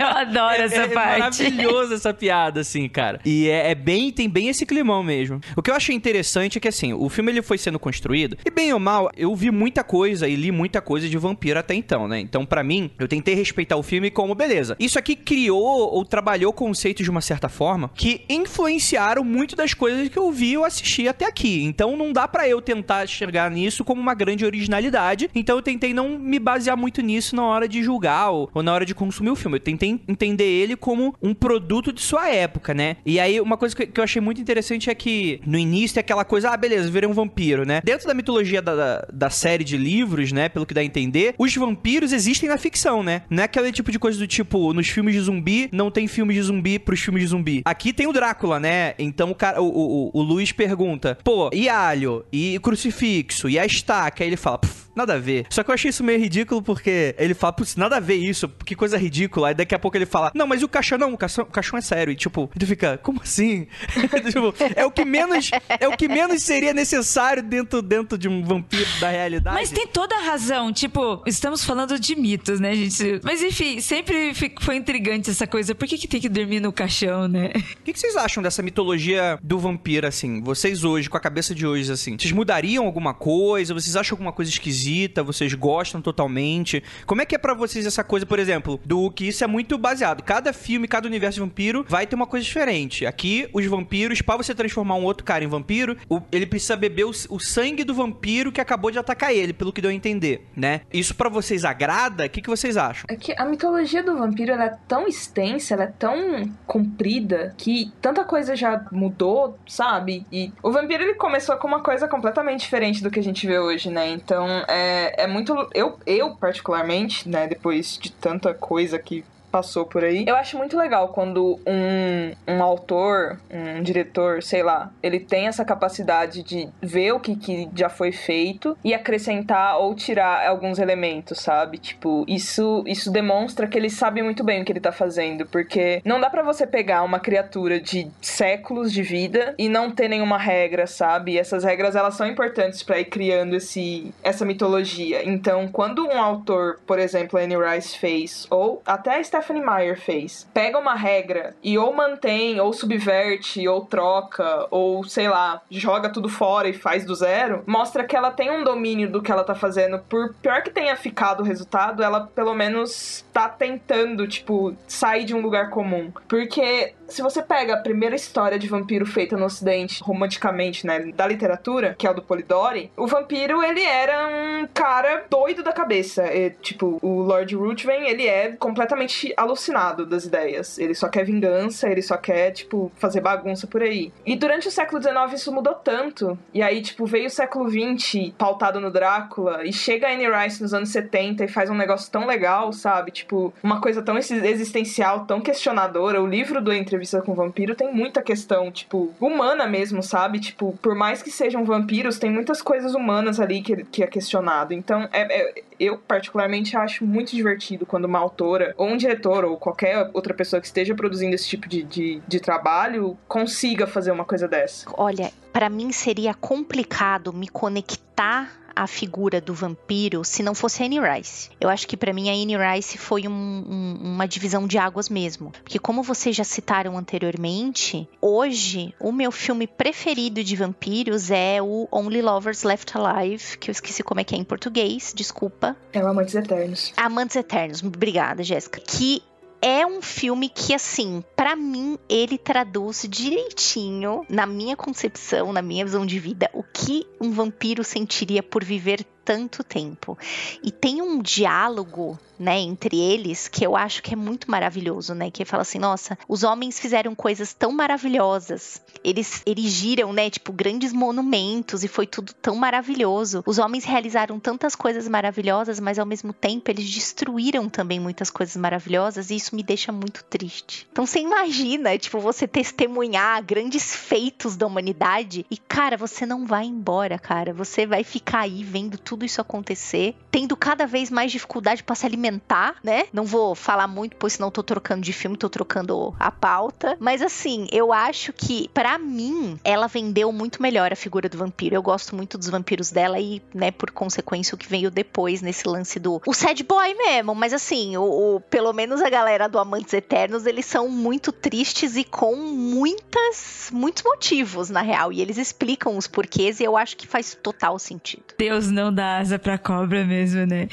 [0.00, 1.42] eu adoro é, essa é, parte.
[1.42, 3.20] É maravilhoso essa piada, assim, cara.
[3.24, 5.40] E é, é, bem, tem bem esse climão mesmo.
[5.56, 8.50] O que eu achei interessante é que, assim, o filme ele foi sendo construído, e
[8.50, 12.08] bem ou mal, eu vi muita coisa e li muita coisa de vampiro até então,
[12.08, 12.18] né?
[12.20, 16.52] Então, para mim, eu tentei respeitar o filme como, beleza, isso aqui criou ou trabalhou
[16.52, 21.03] conceitos de uma certa forma que influenciaram muito das coisas que eu vi ou assisti
[21.08, 21.62] até aqui.
[21.62, 25.30] Então, não dá para eu tentar chegar nisso como uma grande originalidade.
[25.34, 28.72] Então, eu tentei não me basear muito nisso na hora de julgar ou, ou na
[28.72, 29.56] hora de consumir o filme.
[29.56, 32.96] Eu tentei entender ele como um produto de sua época, né?
[33.04, 36.24] E aí, uma coisa que, eu achei muito interessante é que no início é aquela
[36.24, 37.80] coisa, ah, beleza, virei um vampiro, né?
[37.84, 40.48] Dentro da mitologia da, da, da série de livros, né?
[40.48, 43.22] Pelo que dá a entender, os vampiros existem na ficção, né?
[43.28, 46.34] Não é aquele tipo de coisa do tipo, nos filmes de zumbi, não tem filme
[46.34, 47.62] de zumbi pros filmes de zumbi.
[47.64, 48.94] Aqui tem o Drácula, né?
[48.98, 52.24] Então o cara, o, o, o Luiz pergunta, pô, e alho?
[52.32, 53.48] E crucifixo?
[53.48, 54.22] E a estaca?
[54.22, 54.60] Aí ele fala,
[54.94, 55.46] nada a ver.
[55.50, 58.48] Só que eu achei isso meio ridículo porque ele fala, putz, nada a ver isso,
[58.64, 59.48] que coisa ridícula.
[59.48, 61.78] Aí daqui a pouco ele fala, não, mas o caixão não, o caixão, o caixão
[61.78, 62.12] é sério.
[62.12, 63.66] E tipo, tu fica, como assim?
[64.30, 68.42] tipo, é o que menos é o que menos seria necessário dentro, dentro de um
[68.42, 69.56] vampiro da realidade.
[69.56, 70.72] Mas tem toda a razão.
[70.72, 73.20] Tipo, estamos falando de mitos, né, gente?
[73.22, 75.74] Mas enfim, sempre foi intrigante essa coisa.
[75.74, 77.52] Por que, que tem que dormir no caixão, né?
[77.54, 80.40] O que, que vocês acham dessa mitologia do vampiro, assim?
[80.42, 83.74] Vocês hoje, com a cabeça de hoje, assim, vocês mudariam alguma coisa?
[83.74, 85.22] Vocês acham alguma coisa esquisita?
[85.22, 86.82] Vocês gostam totalmente?
[87.06, 89.78] Como é que é para vocês essa coisa, por exemplo, do que isso é muito
[89.78, 90.22] baseado?
[90.22, 93.06] Cada filme, cada universo de vampiro vai ter uma coisa diferente.
[93.06, 95.96] Aqui, os vampiros, para você transformar um outro cara em vampiro,
[96.30, 99.80] ele precisa beber o, o sangue do vampiro que acabou de atacar ele, pelo que
[99.80, 100.82] deu a entender, né?
[100.92, 102.26] Isso para vocês agrada?
[102.26, 103.04] O que, que vocês acham?
[103.08, 107.92] É que a mitologia do vampiro ela é tão extensa, ela é tão comprida que
[108.00, 110.26] tanta coisa já mudou, sabe?
[110.30, 113.58] E o vampiro ele começou com uma coisa completamente diferente do que a gente vê
[113.58, 114.08] hoje, né?
[114.10, 115.68] Então é, é muito.
[115.72, 120.24] Eu, eu, particularmente, né, depois de tanta coisa que passou por aí.
[120.26, 125.64] Eu acho muito legal quando um, um autor, um diretor, sei lá, ele tem essa
[125.64, 131.38] capacidade de ver o que, que já foi feito e acrescentar ou tirar alguns elementos,
[131.38, 131.78] sabe?
[131.78, 136.02] Tipo, isso, isso demonstra que ele sabe muito bem o que ele tá fazendo, porque
[136.04, 140.36] não dá para você pegar uma criatura de séculos de vida e não ter nenhuma
[140.36, 141.34] regra, sabe?
[141.34, 145.24] E essas regras elas são importantes para ir criando esse essa mitologia.
[145.24, 150.48] Então, quando um autor, por exemplo, Anne Rice fez ou até a Stephanie Meyer fez.
[150.54, 156.28] Pega uma regra e ou mantém, ou subverte, ou troca, ou sei lá, joga tudo
[156.28, 159.54] fora e faz do zero, mostra que ela tem um domínio do que ela tá
[159.54, 159.98] fazendo.
[159.98, 165.34] Por pior que tenha ficado o resultado, ela pelo menos tá tentando, tipo, sair de
[165.34, 166.10] um lugar comum.
[166.26, 171.26] Porque se você pega a primeira história de vampiro feita no ocidente, romanticamente, né, da
[171.26, 176.24] literatura, que é o do Polidori, o vampiro, ele era um cara doido da cabeça.
[176.34, 180.78] E, tipo, o Lord Ruthven, ele é completamente alucinado das ideias.
[180.78, 184.12] Ele só quer vingança, ele só quer, tipo, fazer bagunça por aí.
[184.24, 186.38] E durante o século XIX isso mudou tanto.
[186.52, 190.62] E aí, tipo, veio o século XX pautado no Drácula, e chega a Anne Rice
[190.62, 193.10] nos anos 70 e faz um negócio tão legal, sabe?
[193.10, 196.22] Tipo, uma coisa tão existencial, tão questionadora.
[196.22, 200.38] O livro do Entrevista com Vampiro tem muita questão, tipo, humana mesmo, sabe?
[200.38, 204.72] Tipo, por mais que sejam vampiros, tem muitas coisas humanas ali que, que é questionado.
[204.72, 209.56] Então, é, é, eu particularmente acho muito divertido quando uma autora, ou um diretor, ou
[209.56, 214.24] qualquer outra pessoa que esteja produzindo esse tipo de, de, de trabalho, consiga fazer uma
[214.24, 214.88] coisa dessa.
[214.96, 220.86] Olha, para mim seria complicado me conectar a figura do vampiro se não fosse a
[220.86, 221.50] Anne Rice.
[221.60, 225.08] Eu acho que para mim a Anne Rice foi um, um, uma divisão de águas
[225.08, 225.52] mesmo.
[225.62, 231.88] Porque como vocês já citaram anteriormente, hoje o meu filme preferido de vampiros é o
[231.90, 235.76] Only Lovers Left Alive, que eu esqueci como é que é em português, desculpa.
[235.92, 236.92] É o Amantes Eternos.
[236.96, 238.80] Amantes Eternos, obrigada, Jéssica.
[238.80, 239.22] Que
[239.66, 245.86] é um filme que, assim, para mim, ele traduz direitinho, na minha concepção, na minha
[245.86, 250.18] visão de vida, o que um vampiro sentiria por viver tanto tempo.
[250.62, 255.30] E tem um diálogo, né, entre eles que eu acho que é muito maravilhoso, né?
[255.30, 258.82] Que fala assim: nossa, os homens fizeram coisas tão maravilhosas.
[259.02, 263.42] Eles erigiram, né, tipo, grandes monumentos e foi tudo tão maravilhoso.
[263.46, 268.56] Os homens realizaram tantas coisas maravilhosas, mas ao mesmo tempo eles destruíram também muitas coisas
[268.56, 270.86] maravilhosas e isso me deixa muito triste.
[270.90, 276.64] Então você imagina, tipo, você testemunhar grandes feitos da humanidade e, cara, você não vai
[276.64, 277.52] embora, cara.
[277.52, 281.94] Você vai ficar aí vendo tudo tudo isso acontecer, tendo cada vez mais dificuldade para
[281.94, 283.06] se alimentar, né?
[283.12, 286.96] Não vou falar muito, pois senão tô trocando de filme, tô trocando a pauta.
[286.98, 291.76] Mas assim, eu acho que, para mim, ela vendeu muito melhor a figura do vampiro.
[291.76, 295.68] Eu gosto muito dos vampiros dela e, né, por consequência, o que veio depois nesse
[295.68, 296.20] lance do.
[296.26, 300.44] O sad boy mesmo, mas assim, o, o pelo menos a galera do Amantes Eternos,
[300.44, 303.70] eles são muito tristes e com muitas.
[303.72, 305.12] muitos motivos, na real.
[305.12, 308.24] E eles explicam os porquês e eu acho que faz total sentido.
[308.36, 310.66] Deus não dá dá asa pra cobra mesmo, né?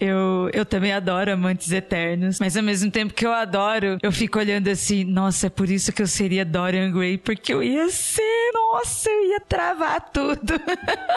[0.00, 4.38] Eu, eu também adoro Amantes Eternos, mas ao mesmo tempo que eu adoro, eu fico
[4.38, 8.50] olhando assim, nossa, é por isso que eu seria Dorian Gray, porque eu ia ser,
[8.52, 10.54] nossa, eu ia travar tudo.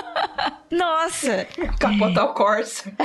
[0.71, 1.47] nossa!
[1.79, 2.91] Capotar o Corsa.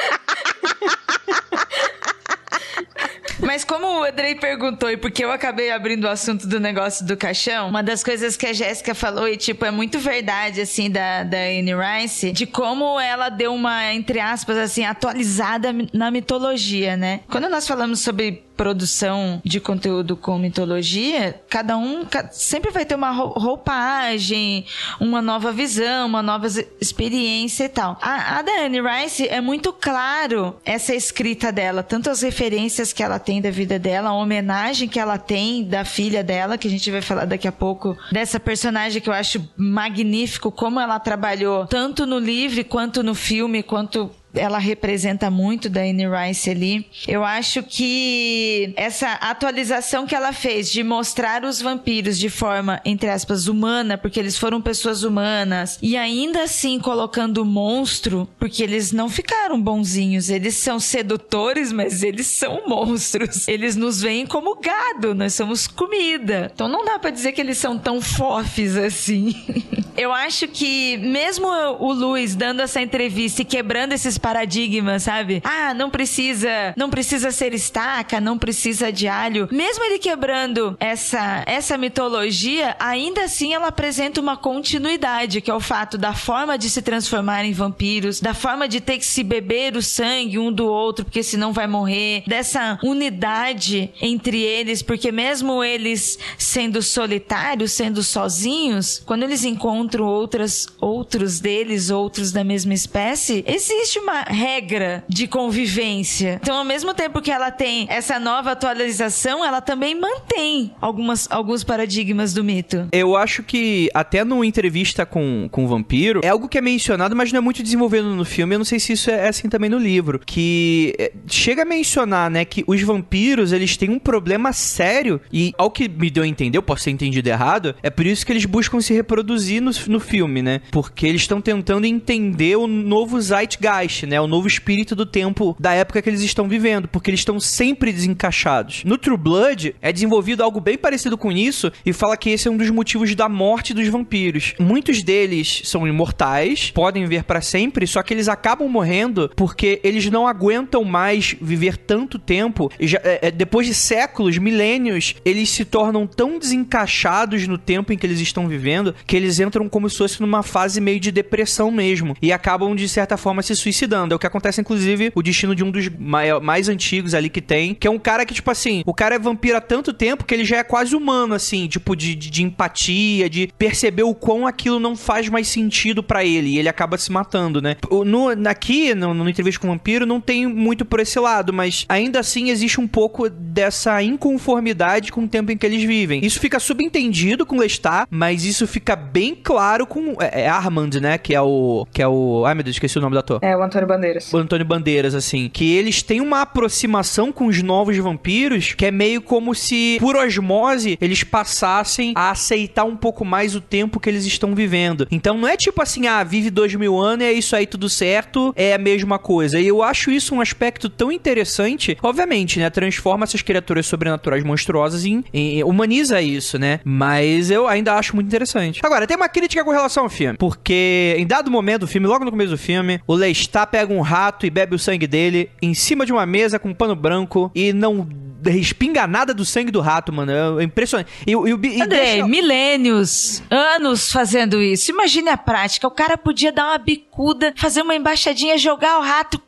[3.44, 7.16] Mas como o Andrei perguntou e porque eu acabei abrindo o assunto do negócio do
[7.16, 11.22] caixão, uma das coisas que a Jéssica falou e, tipo, é muito verdade, assim, da,
[11.22, 17.20] da Anne Rice, de como ela deu uma, entre aspas, assim, atualizada na mitologia, né?
[17.28, 23.10] Quando nós falamos sobre produção de conteúdo com mitologia, cada um sempre vai ter uma
[23.10, 24.64] roupagem,
[25.00, 26.46] uma nova visão, uma nova
[26.80, 27.98] experiência e tal.
[28.00, 33.18] A, a Anne Rice é muito claro essa escrita dela, tanto as referências que ela
[33.18, 36.90] tem da vida dela, a homenagem que ela tem da filha dela, que a gente
[36.90, 42.06] vai falar daqui a pouco, dessa personagem que eu acho magnífico, como ela trabalhou tanto
[42.06, 46.86] no livro quanto no filme, quanto ela representa muito da Anne Rice ali.
[47.06, 53.08] Eu acho que essa atualização que ela fez de mostrar os vampiros de forma, entre
[53.08, 58.92] aspas, humana, porque eles foram pessoas humanas, e ainda assim colocando o monstro, porque eles
[58.92, 63.46] não ficaram bonzinhos, eles são sedutores, mas eles são monstros.
[63.54, 66.50] Eles nos veem como gado, nós somos comida.
[66.52, 69.34] Então não dá para dizer que eles são tão fofes assim.
[69.96, 75.42] Eu acho que mesmo o Luiz dando essa entrevista e quebrando esses paradigmas, sabe?
[75.44, 79.46] Ah, não precisa, não precisa ser estaca, não precisa de alho.
[79.52, 85.60] Mesmo ele quebrando essa essa mitologia, ainda assim ela apresenta uma continuidade, que é o
[85.60, 89.76] fato da forma de se transformar em vampiros, da forma de ter que se beber
[89.76, 95.62] o sangue um do outro, porque senão vai morrer, dessa unidade entre eles, porque mesmo
[95.62, 102.72] eles sendo solitários, sendo sozinhos, quando eles encontram outras ou outros deles, outros da mesma
[102.72, 106.38] espécie, existe uma regra de convivência.
[106.42, 111.64] Então, ao mesmo tempo que ela tem essa nova atualização, ela também mantém algumas, alguns
[111.64, 112.88] paradigmas do mito.
[112.92, 117.16] Eu acho que até numa entrevista com, com o vampiro, é algo que é mencionado,
[117.16, 118.54] mas não é muito desenvolvido no filme.
[118.54, 120.20] Eu não sei se isso é assim também no livro.
[120.24, 125.20] Que é, chega a mencionar, né, que os vampiros, eles têm um problema sério.
[125.32, 128.24] E ao que me deu a entender, eu posso ter entendido errado, é por isso
[128.24, 130.60] que eles buscam se reproduzir no, no filme, né?
[130.70, 134.20] Porque eles estão tentando entender o novo Zeitgeist, né?
[134.20, 136.88] O novo espírito do tempo da época que eles estão vivendo.
[136.88, 138.82] Porque eles estão sempre desencaixados.
[138.84, 142.50] No True Blood, é desenvolvido algo bem parecido com isso e fala que esse é
[142.50, 144.54] um dos motivos da morte dos vampiros.
[144.58, 150.10] Muitos deles são imortais, podem viver para sempre, só que eles acabam morrendo porque eles
[150.10, 152.70] não aguentam mais viver tanto tempo.
[152.80, 157.98] Já, é, é, depois de séculos, milênios, eles se tornam tão desencaixados no tempo em
[157.98, 161.70] que eles estão vivendo que eles entram como se fosse numa fase meio de depressão
[161.70, 163.93] mesmo e acabam de certa forma se suicidando.
[163.94, 167.40] É o que acontece inclusive o destino de um dos mais, mais antigos ali que
[167.40, 170.24] tem, que é um cara que tipo assim, o cara é vampiro há tanto tempo
[170.24, 174.14] que ele já é quase humano assim, tipo de, de, de empatia, de perceber o
[174.14, 177.76] quão aquilo não faz mais sentido para ele e ele acaba se matando, né?
[178.04, 181.84] No, aqui, no, no entrevista com o vampiro, não tem muito por esse lado, mas
[181.88, 186.24] ainda assim existe um pouco dessa inconformidade com o tempo em que eles vivem.
[186.24, 191.18] Isso fica subentendido com Lestat, mas isso fica bem claro com é, é Armand, né?
[191.18, 191.86] Que é o.
[191.92, 192.44] Que é o.
[192.46, 193.38] Ai meu Deus, esqueci o nome do ator.
[193.42, 194.32] É, o Antônio Bandeiras.
[194.32, 195.50] O Antônio Bandeiras, assim.
[195.52, 200.16] Que eles têm uma aproximação com os novos vampiros que é meio como se, por
[200.16, 205.06] osmose, eles passassem a aceitar um pouco mais o tempo que eles estão vivendo.
[205.10, 207.88] Então não é tipo assim, ah, vive dois mil anos e é isso aí tudo
[207.88, 209.60] certo, é a mesma coisa.
[209.60, 211.96] E eu acho isso um aspecto tão interessante.
[212.02, 212.70] Obviamente, né?
[212.70, 216.80] Transforma essas criaturas sobrenaturais monstruosas em, em humaniza isso, né?
[216.84, 218.80] Mas eu ainda acho muito interessante.
[218.82, 220.36] Agora, tem uma crítica com relação ao filme.
[220.38, 224.00] Porque em dado momento do filme, logo no começo do filme, o Lestat pega um
[224.00, 227.50] rato e bebe o sangue dele em cima de uma mesa com um pano branco
[227.54, 228.06] e não
[228.50, 230.60] respinga nada do sangue do rato, mano.
[230.60, 231.10] É impressionante.
[231.26, 232.28] E, e, e André, deixa...
[232.28, 234.90] milênios, anos fazendo isso.
[234.90, 235.86] Imagine a prática.
[235.86, 239.40] O cara podia dar uma bicuda, fazer uma embaixadinha, jogar o rato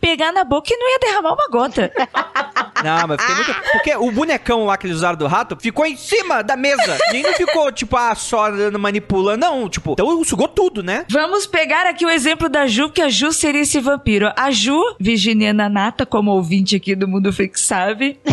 [0.00, 1.92] pegar na boca e não ia derramar uma gota.
[2.82, 3.54] Não, mas fiquei muito.
[3.72, 6.98] Porque o bonecão lá que eles usaram do rato ficou em cima da mesa.
[7.12, 9.40] E não ficou, tipo, ah, só manipulando.
[9.40, 11.04] Não, tipo, então sugou tudo, né?
[11.10, 14.32] Vamos pegar aqui o exemplo da Ju, que a Ju seria esse vampiro.
[14.36, 18.18] A Ju, virginiana nata, como ouvinte aqui do Mundo Fix sabe,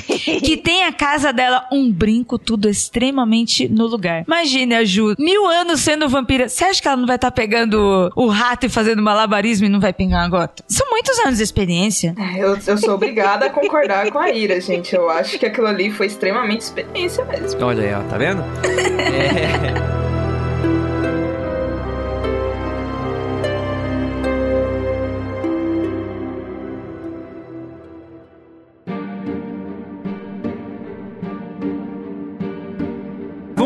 [0.44, 4.24] que tem a casa dela um brinco, tudo extremamente no lugar.
[4.28, 6.50] Imagine a Ju, mil anos sendo vampira.
[6.50, 9.70] Você acha que ela não vai estar tá pegando o rato e fazendo malabarismo e
[9.70, 10.64] não vai pingar uma gota?
[10.68, 12.14] São muitos anos de experiência.
[12.18, 14.94] É, eu, eu sou obrigada a concordar com a Ira, gente.
[14.94, 17.64] Eu acho que aquilo ali foi extremamente experiência mesmo.
[17.64, 18.44] Olha aí, ó, tá vendo?
[19.02, 19.86] é.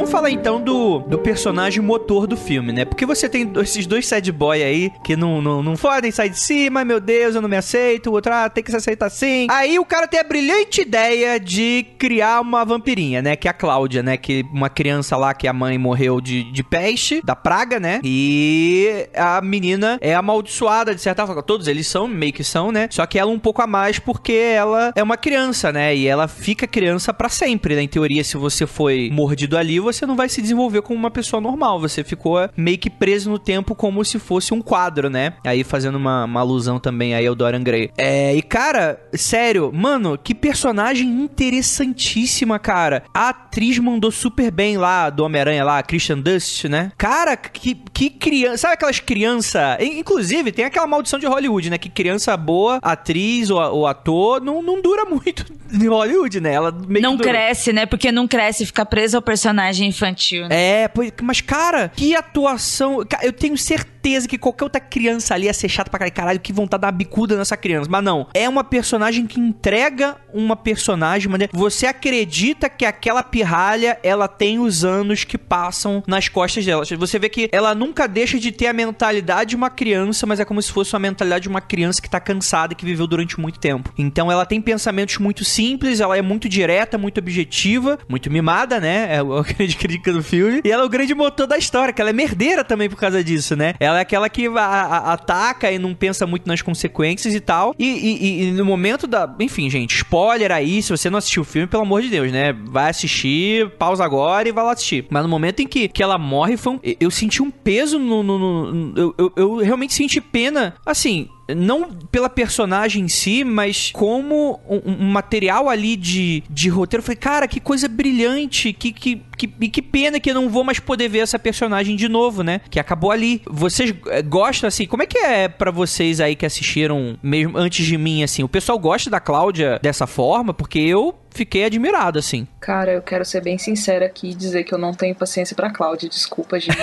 [0.09, 2.83] Vamos falar então do, do personagem motor do filme, né?
[2.83, 6.39] Porque você tem esses dois sad boy aí que não, não, não podem sair de
[6.39, 9.45] cima, meu Deus, eu não me aceito, o outro, ah, tem que se aceitar assim.
[9.51, 13.35] Aí o cara tem a brilhante ideia de criar uma vampirinha, né?
[13.35, 14.17] Que é a Cláudia, né?
[14.17, 18.01] Que uma criança lá que a mãe morreu de, de peste, da praga, né?
[18.03, 21.43] E a menina é amaldiçoada, de certa forma.
[21.43, 22.87] Todos eles são, meio que são, né?
[22.89, 25.95] Só que ela um pouco a mais porque ela é uma criança, né?
[25.95, 27.83] E ela fica criança para sempre, né?
[27.83, 31.41] Em teoria, se você foi mordido ali, você não vai se desenvolver como uma pessoa
[31.41, 31.79] normal.
[31.79, 35.33] Você ficou meio que preso no tempo como se fosse um quadro, né?
[35.45, 37.91] Aí fazendo uma, uma alusão também aí ao Dorian Gray.
[37.97, 43.03] É, e cara, sério, mano, que personagem interessantíssima, cara.
[43.13, 46.91] A atriz mandou super bem lá do Homem-Aranha lá, Christian Dust, né?
[46.97, 48.57] Cara, que, que criança.
[48.59, 49.61] Sabe aquelas crianças.
[49.79, 51.77] Inclusive, tem aquela maldição de Hollywood, né?
[51.77, 56.53] Que criança boa, atriz ou, ou ator, não, não dura muito em Hollywood, né?
[56.53, 57.85] Ela meio Não cresce, né?
[57.85, 60.83] Porque não cresce, fica presa ao personagem infantil, né?
[60.83, 63.03] É, mas cara, que atuação.
[63.21, 66.85] Eu tenho certeza que qualquer outra criança ali ia ser chata pra caralho, que vontade
[66.85, 67.89] uma bicuda nessa criança.
[67.89, 73.99] Mas não, é uma personagem que entrega uma personagem, mas você acredita que aquela pirralha,
[74.03, 76.83] ela tem os anos que passam nas costas dela.
[76.85, 80.45] Você vê que ela nunca deixa de ter a mentalidade de uma criança, mas é
[80.45, 83.59] como se fosse a mentalidade de uma criança que tá cansada que viveu durante muito
[83.59, 83.93] tempo.
[83.97, 89.15] Então ela tem pensamentos muito simples, ela é muito direta, muito objetiva, muito mimada, né?
[89.15, 90.61] É o grande crítica do filme.
[90.63, 93.23] E ela é o grande motor da história, que ela é merdeira também por causa
[93.23, 93.73] disso, né?
[93.97, 97.73] É aquela que a- a- ataca e não pensa muito nas consequências e tal.
[97.77, 99.33] E, e- e no momento da.
[99.39, 100.81] Enfim, gente, spoiler aí.
[100.81, 102.53] Se você não assistiu o filme, pelo amor de Deus, né?
[102.53, 105.05] Vai assistir, pausa agora e vai lá assistir.
[105.09, 108.23] Mas no momento em que, que ela morre, foi um- eu senti um peso no.
[108.23, 110.75] no- no- no- eu, eu- eu realmente senti pena.
[110.85, 117.01] Assim, não pela personagem em si, mas como um, um material ali de, de roteiro.
[117.01, 120.49] Eu falei, cara, que coisa brilhante, que, que, que, e que pena que eu não
[120.49, 122.61] vou mais poder ver essa personagem de novo, né?
[122.69, 123.41] Que acabou ali.
[123.45, 127.85] Vocês eh, gostam, assim, como é que é pra vocês aí que assistiram mesmo antes
[127.85, 128.43] de mim, assim?
[128.43, 130.53] O pessoal gosta da Cláudia dessa forma?
[130.53, 132.47] Porque eu fiquei admirado, assim.
[132.59, 135.69] Cara, eu quero ser bem sincera aqui e dizer que eu não tenho paciência pra
[135.69, 136.09] Cláudia.
[136.09, 136.77] Desculpa, gente.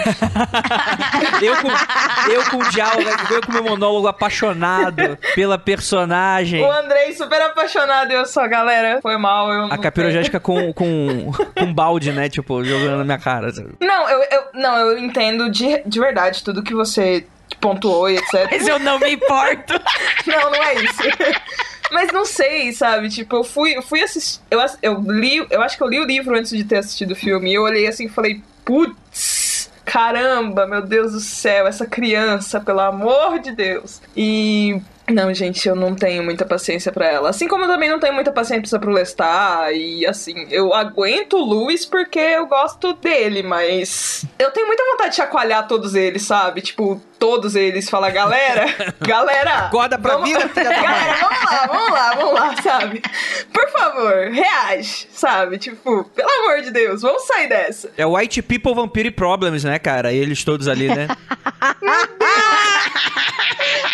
[1.43, 1.69] Eu com,
[2.31, 6.63] eu com o diálogo, eu com o meu monólogo apaixonado pela personagem.
[6.63, 9.53] o Andrei super apaixonado e eu só, galera, foi mal.
[9.53, 12.29] Eu A capirogética com, com, com um balde, né?
[12.29, 13.53] Tipo, jogando na minha cara.
[13.81, 17.27] Não, eu, eu, não, eu entendo de, de verdade tudo que você
[17.61, 18.49] pontuou e etc.
[18.51, 19.75] Mas eu não me importo.
[20.27, 21.03] Não, não é isso.
[21.91, 23.09] Mas não sei, sabe?
[23.09, 24.41] Tipo, eu fui, eu fui assistir.
[24.51, 25.47] Eu, eu li.
[25.51, 27.51] Eu acho que eu li o livro antes de ter assistido o filme.
[27.51, 32.81] E eu olhei assim e falei, putz, caramba, meu Deus do céu, essa criança, pelo
[32.81, 34.03] amor de Deus.
[34.17, 34.81] E.
[35.09, 37.31] Não, gente, eu não tenho muita paciência pra ela.
[37.31, 39.73] Assim como eu também não tenho muita paciência pro Lestat.
[39.73, 44.27] E assim, eu aguento o Luis porque eu gosto dele, mas.
[44.37, 46.61] Eu tenho muita vontade de chacoalhar todos eles, sabe?
[46.61, 47.89] Tipo, todos eles.
[47.91, 48.67] Falar, galera,
[49.01, 49.55] galera.
[49.67, 50.83] Acorda pra vamos- vida, filha da.
[50.83, 53.03] Galera, vamos lá, vamos lá, vamos lá, sabe?
[53.53, 55.59] Por favor, reage, sabe?
[55.59, 57.91] Tipo, pelo amor de Deus, vamos sair dessa.
[57.97, 60.13] É White People Vampire Problems, né, cara?
[60.13, 61.09] Eles todos ali, né?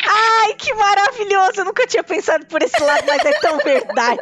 [0.08, 1.60] Ai, que maravilhoso!
[1.60, 4.20] Eu nunca tinha pensado por esse lado, mas é tão verdade.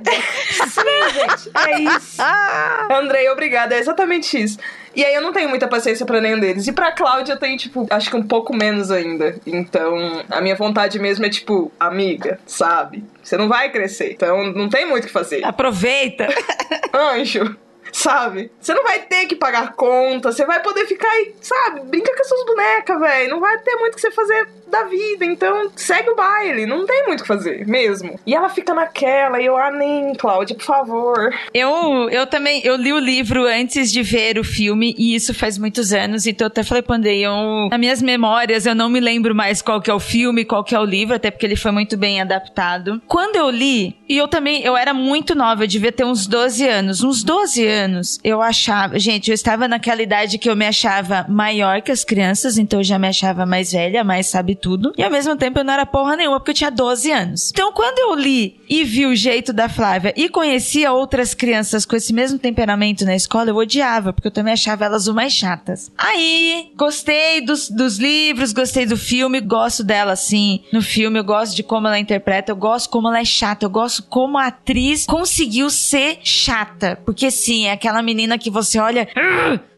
[0.51, 2.17] Sim, gente, é isso.
[2.31, 4.59] Ah, Andrei, obrigada, é exatamente isso.
[4.95, 6.67] E aí eu não tenho muita paciência pra nenhum deles.
[6.67, 9.37] E pra Cláudia eu tenho, tipo, acho que um pouco menos ainda.
[9.47, 13.05] Então, a minha vontade mesmo é, tipo, amiga, sabe?
[13.23, 14.13] Você não vai crescer.
[14.13, 15.45] Então, não tem muito o que fazer.
[15.45, 16.29] Aproveita.
[16.93, 17.57] Anjo,
[17.93, 18.51] sabe?
[18.61, 21.81] Você não vai ter que pagar conta, você vai poder ficar aí, sabe?
[21.81, 23.31] Brinca com as suas bonecas, velho.
[23.31, 25.25] Não vai ter muito o que você fazer da vida.
[25.25, 26.67] Então, segue o baile.
[26.67, 28.19] Não tem muito o que fazer, mesmo.
[28.27, 31.35] E ela fica naquela, e eu, ah, nem, Cláudia, por favor.
[31.53, 35.59] Eu, eu também, eu li o livro antes de ver o filme, e isso faz
[35.59, 39.01] muitos anos, então eu até falei pro Andrei, eu, nas minhas memórias, eu não me
[39.01, 41.57] lembro mais qual que é o filme, qual que é o livro, até porque ele
[41.57, 43.01] foi muito bem adaptado.
[43.07, 46.67] Quando eu li, e eu também, eu era muito nova, eu devia ter uns 12
[46.69, 51.27] anos, uns 12 anos, eu achava, gente, eu estava naquela idade que eu me achava
[51.29, 55.03] maior que as crianças, então eu já me achava mais velha, mais sabe tudo, e
[55.03, 57.51] ao mesmo tempo eu não era porra nenhuma, porque eu tinha 12 anos.
[57.51, 61.97] Então quando eu li e vi o jeito da Flávia e conhecia outras crianças com
[61.97, 65.91] esse mesmo temperamento na escola, eu odiava, porque eu também achava elas o mais chatas.
[65.97, 70.63] Aí, gostei dos, dos livros, gostei do filme, gosto dela assim.
[70.73, 73.71] No filme, eu gosto de como ela interpreta, eu gosto como ela é chata, eu
[73.71, 76.99] gosto como a atriz conseguiu ser chata.
[77.05, 79.09] Porque sim, é aquela menina que você olha.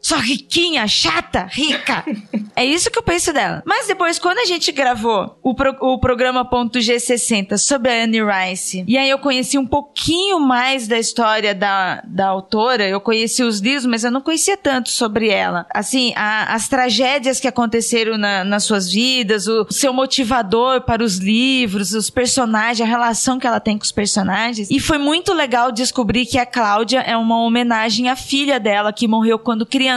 [0.03, 2.05] "Ah, Só riquinha, chata, rica.
[2.55, 3.63] É isso que eu penso dela.
[3.65, 8.19] Mas depois, quando a gente gravou o, pro- o programa Ponto G60 sobre a Anne
[8.23, 13.43] Rice, e aí eu conheci um pouquinho mais da história da, da autora, eu conheci
[13.43, 15.65] os livros, mas eu não conhecia tanto sobre ela.
[15.73, 21.17] Assim, a- as tragédias que aconteceram na- nas suas vidas, o seu motivador para os
[21.17, 24.71] livros, os personagens, a relação que ela tem com os personagens.
[24.71, 29.09] E foi muito legal descobrir que a Cláudia é uma homenagem à filha dela, que
[29.09, 29.92] morreu quando criança.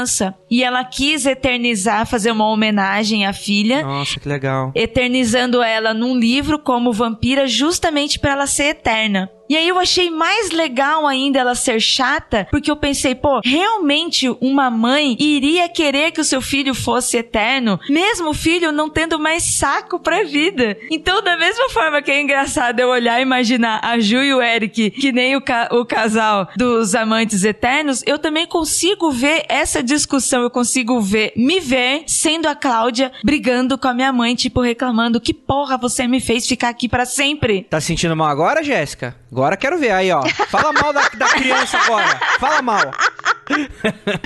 [0.50, 4.72] E ela quis eternizar, fazer uma homenagem à filha Nossa, que legal.
[4.76, 9.30] eternizando ela num livro como vampira justamente pra ela ser eterna.
[9.50, 14.28] E aí eu achei mais legal ainda ela ser chata, porque eu pensei, pô, realmente
[14.42, 19.20] uma mãe iria querer que o seu filho fosse eterno, mesmo o filho não tendo
[19.20, 20.78] mais saco pra vida.
[20.92, 24.42] Então, da mesma forma que é engraçado eu olhar e imaginar a Ju e o
[24.42, 29.84] Eric, que nem o, ca- o casal dos amantes eternos, eu também consigo ver essa
[29.84, 34.62] discussão, eu consigo ver, me ver sendo a Cláudia brigando com a minha mãe, tipo,
[34.62, 37.64] reclamando, que porra você me fez ficar aqui pra sempre?
[37.70, 39.16] Tá se sentindo mal agora, Jéssica?
[39.36, 40.24] Agora quero ver aí, ó.
[40.50, 42.08] Fala mal da, da criança agora.
[42.40, 42.92] Fala mal.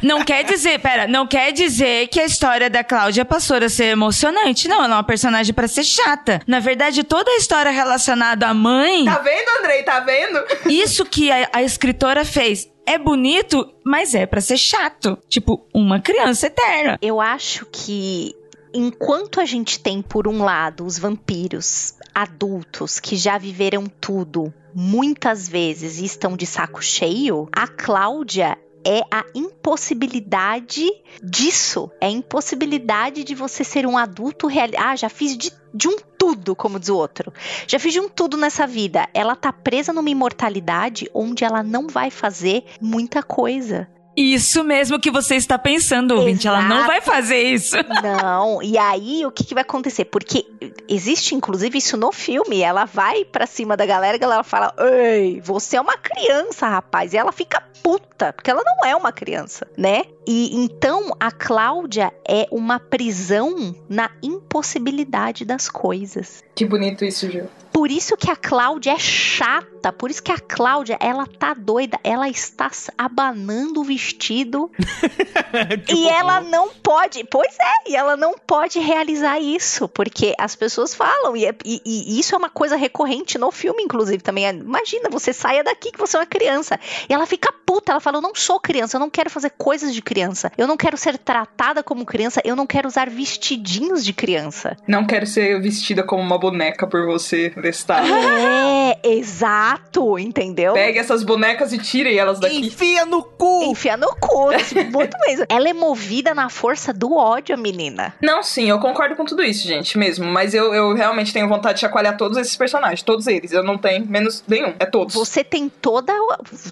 [0.03, 3.85] Não quer dizer, pera, não quer dizer que a história da Cláudia passou a ser
[3.85, 4.67] emocionante.
[4.67, 6.39] Não, ela é uma personagem pra ser chata.
[6.45, 9.81] Na verdade, toda a história relacionada à mãe, Tá vendo, Andrei?
[9.81, 10.45] Tá vendo?
[10.69, 15.17] isso que a, a escritora fez é bonito, mas é pra ser chato.
[15.27, 16.99] Tipo, uma criança eterna.
[17.01, 18.35] Eu acho que
[18.71, 25.47] enquanto a gente tem, por um lado, os vampiros adultos que já viveram tudo muitas
[25.47, 30.85] vezes estão de saco cheio, a Cláudia é a impossibilidade
[31.21, 31.91] disso.
[31.99, 34.69] É a impossibilidade de você ser um adulto real.
[34.77, 37.33] Ah, já fiz de, de um tudo, como diz o outro.
[37.67, 39.07] Já fiz de um tudo nessa vida.
[39.13, 43.87] Ela tá presa numa imortalidade onde ela não vai fazer muita coisa.
[44.21, 46.45] Isso mesmo que você está pensando, ouvinte.
[46.45, 47.77] Ela não vai fazer isso.
[48.03, 48.61] Não.
[48.61, 50.03] E aí, o que, que vai acontecer?
[50.03, 50.45] Porque
[50.89, 52.61] existe, inclusive, isso no filme.
[52.61, 56.67] Ela vai pra cima da galera e a galera fala: Ei, você é uma criança,
[56.67, 57.13] rapaz.
[57.13, 60.03] E ela fica puta, porque ela não é uma criança, né?
[60.27, 66.43] E então a Cláudia é uma prisão na impossibilidade das coisas.
[66.55, 67.47] Que bonito isso, Gil.
[67.71, 71.99] Por isso que a Cláudia é chata, por isso que a Cláudia, ela tá doida,
[72.03, 74.69] ela está abanando o vestido
[75.87, 80.93] e ela não pode, pois é, e ela não pode realizar isso, porque as pessoas
[80.95, 84.49] falam, e, é, e, e isso é uma coisa recorrente no filme, inclusive, também.
[84.49, 88.17] Imagina, você saia daqui que você é uma criança, e ela fica puta, ela fala,
[88.17, 91.19] eu não sou criança, eu não quero fazer coisas de criança, eu não quero ser
[91.19, 94.75] tratada como criança, eu não quero usar vestidinhos de criança.
[94.87, 98.09] Não quero ser vestida como uma boneca por você, Lestat.
[98.89, 100.73] É, exato, entendeu?
[100.73, 102.57] Pegue essas bonecas e tire elas daqui.
[102.57, 103.63] Enfia no cu!
[103.65, 104.49] Enfia no cu,
[104.91, 105.45] muito mesmo.
[105.47, 108.15] Ela é movida na força do ódio, a menina.
[108.19, 110.25] Não, sim, eu concordo com tudo isso, gente, mesmo.
[110.25, 113.51] Mas eu, eu realmente tenho vontade de chacoalhar todos esses personagens, todos eles.
[113.51, 115.13] Eu não tenho menos nenhum, é todos.
[115.13, 116.13] Você tem toda,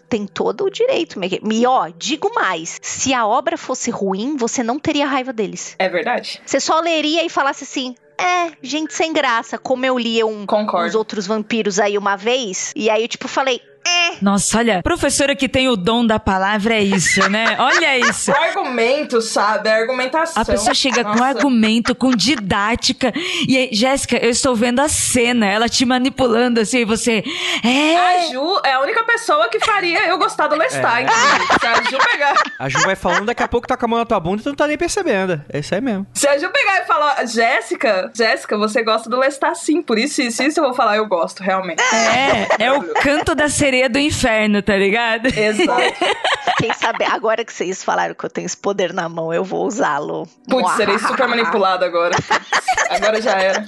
[0.10, 0.87] tem todo o direito.
[1.52, 5.76] E ó, digo mais, se a obra fosse ruim, você não teria raiva deles.
[5.78, 6.42] É verdade.
[6.46, 9.58] Você só leria e falasse assim, é, gente sem graça.
[9.58, 10.88] Como eu lia um, Concordo.
[10.88, 13.62] uns outros vampiros aí uma vez, e aí eu, tipo, falei.
[13.88, 14.18] É.
[14.22, 17.56] Nossa, olha, professora que tem o dom da palavra é isso, né?
[17.60, 18.32] Olha isso.
[18.38, 19.70] O argumento, sabe?
[19.70, 20.42] A argumentação.
[20.42, 21.26] A pessoa chega com Nossa.
[21.26, 23.12] argumento, com didática.
[23.48, 27.24] E aí, Jéssica, eu estou vendo a cena, ela te manipulando assim, e você.
[27.64, 28.32] A É.
[28.32, 31.60] Ju é a única pessoa que faria eu gostar do Lestat, inclusive.
[31.60, 32.36] Se a Ju pegar.
[32.60, 34.50] A Ju vai falando, daqui a pouco toca a mão na tua bunda e tu
[34.50, 35.42] não tá nem percebendo.
[35.52, 36.06] É isso aí mesmo.
[36.14, 40.22] Se a Ju pegar e falar, Jéssica, Jéssica, você gosta do Lestat sim, por isso,
[40.22, 41.82] isso, isso eu vou falar, eu gosto, realmente.
[41.94, 45.28] É, é o canto da sereia do inferno, tá ligado?
[45.28, 46.06] Exato.
[46.58, 49.66] Quem sabe, agora que vocês falaram que eu tenho esse poder na mão, eu vou
[49.68, 50.28] usá-lo.
[50.50, 52.16] Putz, serei super manipulado agora.
[52.90, 53.68] Agora já era.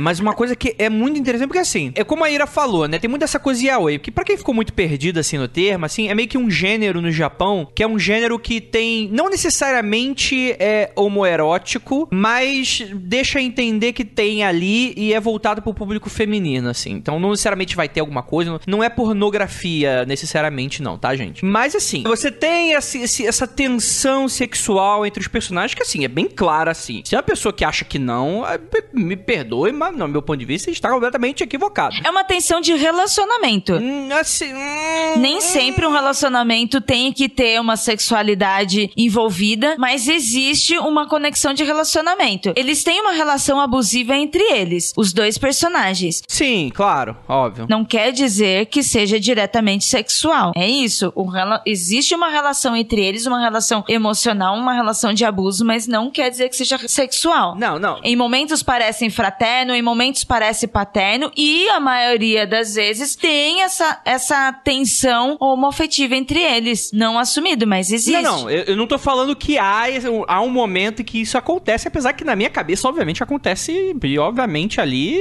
[0.00, 2.98] Mas uma coisa que é muito interessante, porque assim, é como a Ira falou, né?
[2.98, 6.08] Tem muito essa coisa yaoi, que pra quem ficou muito perdido assim no termo, assim,
[6.08, 10.52] é meio que um gênero no Japão, que é um gênero que tem, não necessariamente
[10.58, 16.92] é homoerótico, mas deixa entender que tem ali e é voltado pro público feminino, assim.
[16.92, 21.44] Então não necessariamente vai ter alguma coisa, não é pornografia necessariamente não, tá, gente?
[21.44, 26.26] Mas assim, você tem esse- essa tensão sexual entre os personagens que assim, é bem
[26.26, 27.02] clara assim.
[27.04, 28.58] Se é uma pessoa que acha que não, é,
[28.92, 31.96] me perdoe, mas no meu ponto de vista está completamente equivocado.
[32.04, 33.74] É uma tensão de relacionamento.
[33.74, 40.78] Hum, assim, hum, Nem sempre um relacionamento tem que ter uma sexualidade envolvida, mas existe
[40.78, 42.52] uma conexão de relacionamento.
[42.56, 46.22] Eles têm uma relação abusiva entre eles, os dois personagens.
[46.28, 47.66] Sim, claro, óbvio.
[47.68, 50.52] Não quer dizer que seja diretamente sexual.
[50.56, 51.12] É isso.
[51.14, 51.30] O
[51.64, 56.28] Existe uma relação entre eles, uma relação emocional, uma relação de abuso, mas não quer
[56.30, 57.56] dizer que seja sexual.
[57.56, 58.00] Não, não.
[58.02, 64.00] Em momentos parecem fraterno, em momentos parece paterno, e a maioria das vezes tem essa,
[64.04, 66.90] essa tensão homoafetiva entre eles.
[66.92, 68.20] Não assumido, mas existe.
[68.20, 69.84] Não, não, eu, eu não tô falando que há,
[70.26, 74.18] há um momento em que isso acontece, apesar que na minha cabeça, obviamente, acontece, e
[74.18, 75.18] obviamente ali,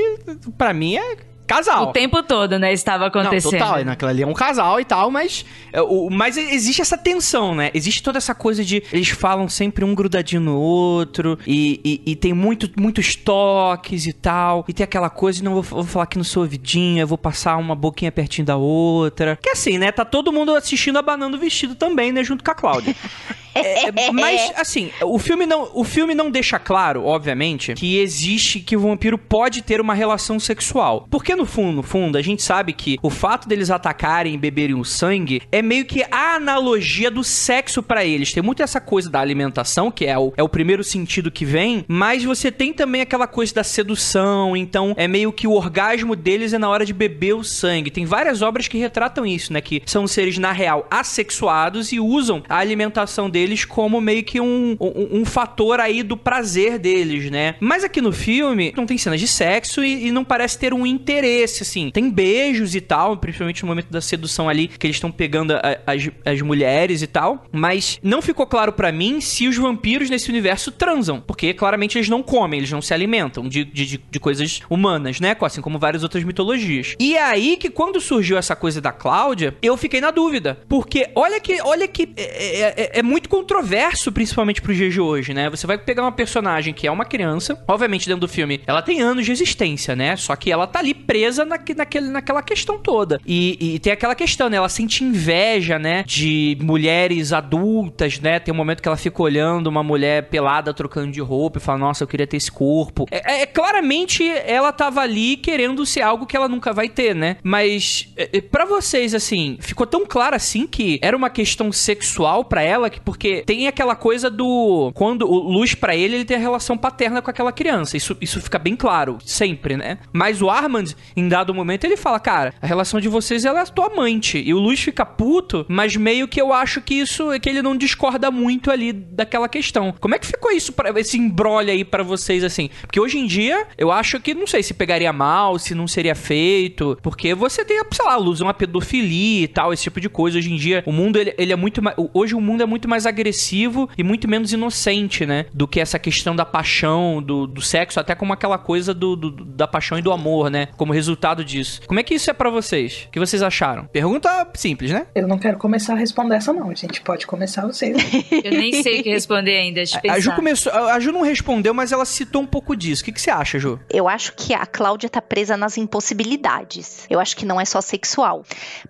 [0.57, 1.89] pra mim é casal.
[1.89, 3.51] O tempo todo, né, estava acontecendo.
[3.53, 5.43] Não, total, naquela ali é um casal e tal, mas,
[5.73, 7.71] é, o, mas existe essa tensão, né?
[7.73, 12.15] Existe toda essa coisa de eles falam sempre um grudadinho no outro e, e, e
[12.15, 16.17] tem muito, muitos toques e tal, e tem aquela coisa não vou, vou falar aqui
[16.17, 19.37] no seu ouvidinho, eu vou passar uma boquinha pertinho da outra.
[19.41, 19.91] Que assim, né?
[19.91, 22.23] Tá todo mundo assistindo abanando o vestido também, né?
[22.23, 22.95] Junto com a Cláudia.
[23.65, 28.75] É, mas, assim, o filme, não, o filme não deixa claro, obviamente, que existe, que
[28.75, 31.07] o vampiro pode ter uma relação sexual.
[31.09, 34.75] Porque no fundo, no fundo, a gente sabe que o fato deles atacarem e beberem
[34.75, 38.33] o sangue é meio que a analogia do sexo pra eles.
[38.33, 41.83] Tem muito essa coisa da alimentação, que é o, é o primeiro sentido que vem,
[41.87, 46.53] mas você tem também aquela coisa da sedução, então é meio que o orgasmo deles
[46.53, 47.91] é na hora de beber o sangue.
[47.91, 49.61] Tem várias obras que retratam isso, né?
[49.61, 54.39] Que são seres, na real, assexuados e usam a alimentação deles eles como meio que
[54.39, 57.55] um, um, um fator aí do prazer deles, né?
[57.59, 60.85] Mas aqui no filme não tem cenas de sexo e, e não parece ter um
[60.85, 61.89] interesse, assim.
[61.91, 65.79] Tem beijos e tal, principalmente no momento da sedução ali, que eles estão pegando a,
[65.85, 67.45] as, as mulheres e tal.
[67.51, 71.21] Mas não ficou claro para mim se os vampiros nesse universo transam.
[71.21, 75.35] Porque claramente eles não comem, eles não se alimentam de, de, de coisas humanas, né?
[75.41, 76.95] Assim como várias outras mitologias.
[76.99, 80.59] E é aí que quando surgiu essa coisa da Cláudia, eu fiquei na dúvida.
[80.67, 85.33] Porque olha que, olha que é, é, é, é muito controverso, principalmente pro de hoje,
[85.33, 85.49] né?
[85.49, 89.01] Você vai pegar uma personagem que é uma criança, obviamente dentro do filme, ela tem
[89.01, 90.15] anos de existência, né?
[90.15, 93.19] Só que ela tá ali presa na, naquele, naquela questão toda.
[93.25, 94.57] E, e tem aquela questão, né?
[94.57, 96.03] Ela sente inveja, né?
[96.05, 98.39] De mulheres adultas, né?
[98.39, 101.79] Tem um momento que ela fica olhando uma mulher pelada trocando de roupa e fala,
[101.79, 103.05] nossa, eu queria ter esse corpo.
[103.11, 107.37] É, é claramente ela tava ali querendo ser algo que ela nunca vai ter, né?
[107.43, 112.45] Mas é, é para vocês, assim, ficou tão claro assim que era uma questão sexual
[112.45, 116.37] para ela, que porque tem aquela coisa do quando o Luz para ele, ele tem
[116.37, 117.97] a relação paterna com aquela criança.
[117.97, 119.99] Isso, isso fica bem claro, sempre, né?
[120.11, 123.65] Mas o Armand, em dado momento, ele fala, cara, a relação de vocês ela é
[123.65, 124.37] tua amante.
[124.37, 127.61] E o Luz fica puto, mas meio que eu acho que isso é que ele
[127.61, 129.93] não discorda muito ali daquela questão.
[129.99, 132.69] Como é que ficou isso para esse embrolho aí para vocês assim?
[132.81, 136.15] Porque hoje em dia, eu acho que não sei se pegaria mal, se não seria
[136.15, 140.37] feito, porque você tem, sei lá, luz uma pedofilia e tal, esse tipo de coisa.
[140.37, 142.87] Hoje em dia, o mundo ele, ele é muito mais, hoje o mundo é muito
[142.87, 147.61] mais agressivo e muito menos inocente, né, do que essa questão da paixão, do, do
[147.61, 151.43] sexo, até como aquela coisa do, do, da paixão e do amor, né, como resultado
[151.43, 151.81] disso.
[151.87, 153.05] Como é que isso é para vocês?
[153.07, 153.85] O que vocês acharam?
[153.85, 155.07] Pergunta simples, né?
[155.15, 157.97] Eu não quero começar a responder essa não, a gente pode começar vocês.
[158.43, 161.91] Eu nem sei o que responder ainda, a, Ju começou, a Ju não respondeu, mas
[161.91, 163.01] ela citou um pouco disso.
[163.01, 163.79] O que, que você acha, Ju?
[163.89, 167.05] Eu acho que a Cláudia tá presa nas impossibilidades.
[167.09, 168.43] Eu acho que não é só sexual,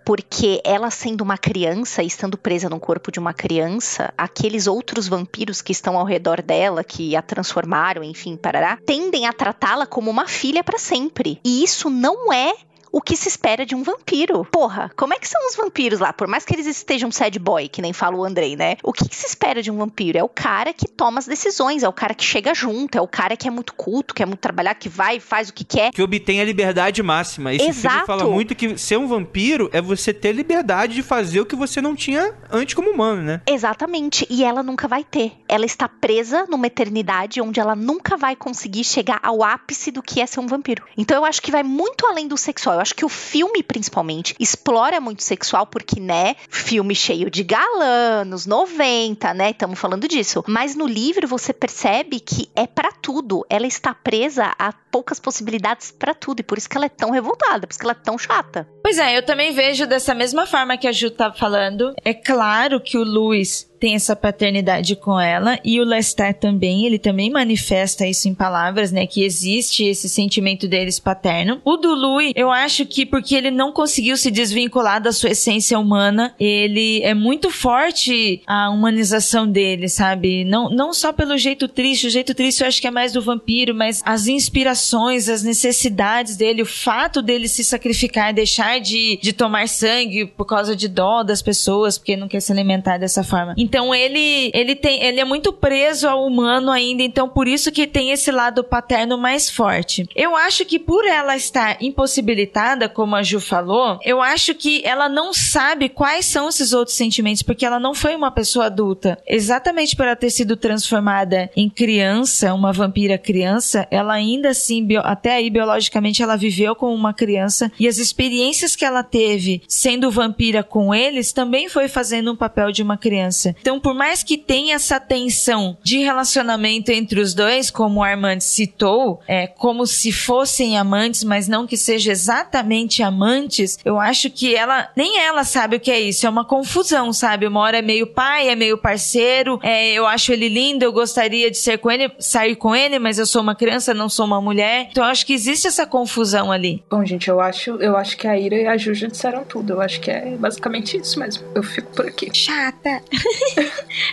[0.05, 5.07] porque ela sendo uma criança e estando presa no corpo de uma criança, aqueles outros
[5.07, 10.09] vampiros que estão ao redor dela, que a transformaram, enfim, parará, tendem a tratá-la como
[10.09, 11.39] uma filha para sempre.
[11.43, 12.53] E isso não é
[12.91, 14.45] o que se espera de um vampiro.
[14.45, 16.11] Porra, como é que são os vampiros lá?
[16.13, 18.77] Por mais que eles estejam sad boy, que nem fala o Andrei, né?
[18.83, 20.17] O que, que, se espera de um vampiro?
[20.17, 23.07] É o cara que toma as decisões, é o cara que chega junto, é o
[23.07, 25.63] cara que é muito culto, que é muito trabalhar, que vai e faz o que
[25.63, 25.91] quer.
[25.91, 27.53] Que obtém a liberdade máxima.
[27.53, 27.93] Esse Exato.
[27.93, 31.55] filme fala muito que ser um vampiro é você ter liberdade de fazer o que
[31.55, 33.41] você não tinha antes como humano, né?
[33.47, 34.25] Exatamente.
[34.29, 35.33] E ela nunca vai ter.
[35.47, 40.21] Ela está presa numa eternidade onde ela nunca vai conseguir chegar ao ápice do que
[40.21, 40.83] é ser um vampiro.
[40.97, 42.78] Então eu acho que vai muito além do sexual.
[42.79, 48.23] Eu acho que o filme, principalmente, explora muito sexual, porque, né, filme cheio de galã,
[48.25, 49.49] nos 90, né?
[49.49, 50.43] Estamos falando disso.
[50.47, 53.45] Mas no livro você percebe que é para tudo.
[53.49, 56.39] Ela está presa a poucas possibilidades para tudo.
[56.39, 58.65] E por isso que ela é tão revoltada, por isso que ela é tão chata.
[58.81, 61.93] Pois é, eu também vejo dessa mesma forma que a Ju tá falando.
[62.05, 66.99] É claro que o Luiz tem essa paternidade com ela e o Lestat também, ele
[66.99, 71.61] também manifesta isso em palavras, né, que existe esse sentimento deles paterno.
[71.63, 75.79] O do Louis, eu acho que porque ele não conseguiu se desvincular da sua essência
[75.79, 80.43] humana, ele é muito forte a humanização dele, sabe?
[80.43, 83.21] Não, não só pelo jeito triste, o jeito triste eu acho que é mais do
[83.21, 89.33] vampiro, mas as inspirações, as necessidades dele, o fato dele se sacrificar, deixar de, de
[89.33, 93.53] tomar sangue por causa de dó das pessoas, porque não quer se alimentar dessa forma.
[93.69, 97.85] Então ele ele tem ele é muito preso ao humano ainda, então por isso que
[97.85, 100.07] tem esse lado paterno mais forte.
[100.15, 105.07] Eu acho que por ela estar impossibilitada, como a Ju falou, eu acho que ela
[105.07, 109.19] não sabe quais são esses outros sentimentos, porque ela não foi uma pessoa adulta.
[109.27, 115.35] Exatamente por ela ter sido transformada em criança, uma vampira criança, ela ainda assim, até
[115.35, 120.63] aí biologicamente ela viveu como uma criança e as experiências que ela teve sendo vampira
[120.63, 123.55] com eles também foi fazendo um papel de uma criança.
[123.61, 128.39] Então, por mais que tenha essa tensão de relacionamento entre os dois, como o Armand
[128.39, 134.55] citou, é como se fossem amantes, mas não que sejam exatamente amantes, eu acho que
[134.55, 137.47] ela, nem ela sabe o que é isso, é uma confusão, sabe?
[137.47, 141.51] Uma hora é meio pai, é meio parceiro, é, eu acho ele lindo, eu gostaria
[141.51, 144.41] de ser com ele, sair com ele, mas eu sou uma criança, não sou uma
[144.41, 144.87] mulher.
[144.91, 146.83] Então, eu acho que existe essa confusão ali.
[146.89, 149.73] Bom, gente, eu acho, eu acho que a Ira e a Juja disseram tudo.
[149.73, 151.43] Eu acho que é basicamente isso mesmo.
[151.53, 152.29] Eu fico por aqui.
[152.33, 153.01] Chata.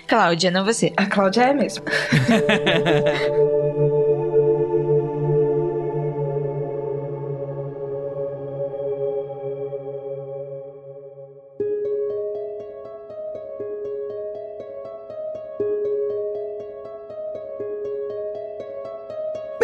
[0.07, 0.93] Cláudia, não você.
[0.97, 1.84] A Cláudia é mesmo.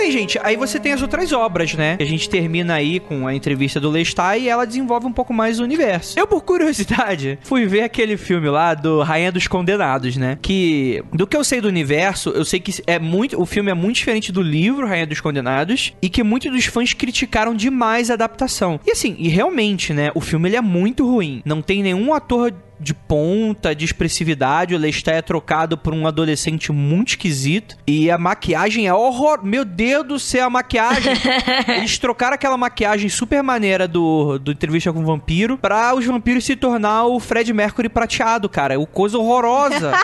[0.02, 1.96] bem, gente, aí você tem as outras obras, né?
[2.00, 5.60] A gente termina aí com a entrevista do Lestat e ela desenvolve um pouco mais
[5.60, 6.18] o universo.
[6.18, 10.38] Eu, por curiosidade, fui ver aquele filme lá do Rainha dos Condenados, né?
[10.42, 13.74] Que, do que eu sei do universo, eu sei que é muito, o filme é
[13.74, 18.14] muito diferente do livro Rainha dos Condenados e que muitos dos fãs criticaram demais a
[18.14, 18.80] adaptação.
[18.84, 20.10] E assim, e realmente, né?
[20.16, 21.42] O filme ele é muito ruim.
[21.44, 24.74] Não tem nenhum ator de ponta, de expressividade.
[24.74, 27.76] O Lestat é trocado por um adolescente muito esquisito.
[27.86, 29.44] E a maquiagem é horror.
[29.44, 31.12] Meu Deus do céu, a maquiagem.
[31.68, 36.44] Eles trocaram aquela maquiagem super maneira do, do Entrevista com o Vampiro pra os vampiros
[36.44, 38.78] se tornar o Fred Mercury prateado, cara.
[38.78, 39.92] O coisa horrorosa.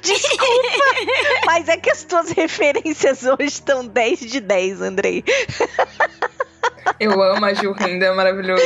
[0.00, 0.44] Desculpa,
[1.46, 5.24] mas é que as tuas referências hoje estão 10 de 10, Andrei.
[7.00, 8.62] Eu amo a Gil Renda, é maravilhoso.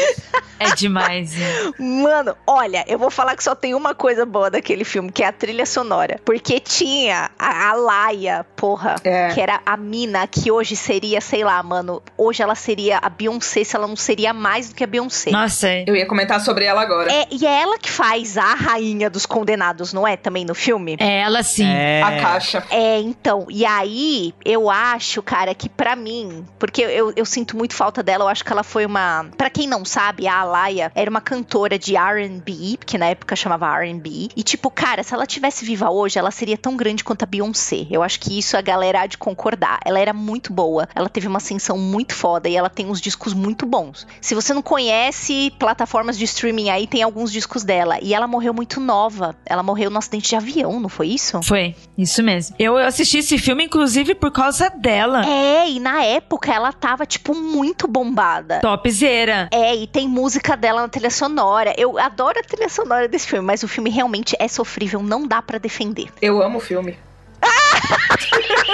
[0.61, 1.33] É demais.
[1.79, 5.27] Mano, olha, eu vou falar que só tem uma coisa boa daquele filme, que é
[5.29, 6.21] a trilha sonora.
[6.25, 9.29] Porque tinha a, a Laia, porra, É.
[9.29, 13.63] que era a mina que hoje seria, sei lá, mano, hoje ela seria a Beyoncé,
[13.63, 15.31] se ela não seria mais do que a Beyoncé.
[15.31, 15.85] Nossa, é.
[15.87, 17.13] Eu ia comentar sobre ela agora.
[17.13, 20.17] É, e é ela que faz a rainha dos condenados, não é?
[20.17, 20.97] Também no filme?
[20.99, 21.67] É ela sim.
[21.69, 22.03] É.
[22.03, 22.65] A caixa.
[22.71, 27.75] É, então, e aí eu acho, cara, que pra mim, porque eu, eu sinto muito
[27.75, 29.27] falta dela, eu acho que ela foi uma.
[29.37, 33.79] Pra quem não sabe, a Alaya era uma cantora de RB, que na época chamava
[33.79, 34.31] RB.
[34.35, 37.87] E, tipo, cara, se ela tivesse viva hoje, ela seria tão grande quanto a Beyoncé.
[37.91, 39.79] Eu acho que isso a galera há de concordar.
[39.85, 43.35] Ela era muito boa, ela teve uma ascensão muito foda e ela tem uns discos
[43.35, 44.07] muito bons.
[44.23, 47.99] Se você não conhece plataformas de streaming aí, tem alguns discos dela.
[48.01, 49.37] E ela morreu muito nova.
[49.45, 51.43] Ela morreu no acidente de avião, não foi isso?
[51.43, 52.57] Foi, isso mesmo.
[52.59, 55.27] Eu assisti esse filme, inclusive, por causa dela.
[55.27, 58.61] É, e na época ela tava, tipo, muito bombada.
[58.61, 59.49] Topzera.
[59.51, 61.75] É, e tem música dela na trilha sonora.
[61.77, 65.43] Eu adoro a trilha sonora desse filme, mas o filme realmente é sofrível, não dá
[65.43, 66.07] pra defender.
[66.23, 66.97] Eu amo o filme.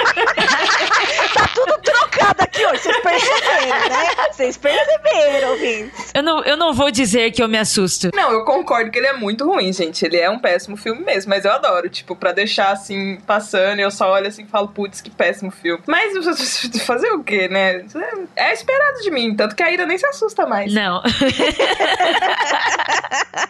[1.33, 4.07] Tá tudo trocado aqui hoje, vocês perceberam, né?
[4.31, 6.04] Vocês perceberam, ouvintes.
[6.15, 8.09] Eu não, eu não vou dizer que eu me assusto.
[8.15, 10.05] Não, eu concordo que ele é muito ruim, gente.
[10.05, 11.89] Ele é um péssimo filme mesmo, mas eu adoro.
[11.89, 15.83] Tipo, pra deixar assim, passando, eu só olho assim e falo, putz, que péssimo filme.
[15.85, 16.13] Mas
[16.85, 17.83] fazer o quê, né?
[18.33, 20.73] É esperado de mim, tanto que a Ira nem se assusta mais.
[20.73, 21.03] Não.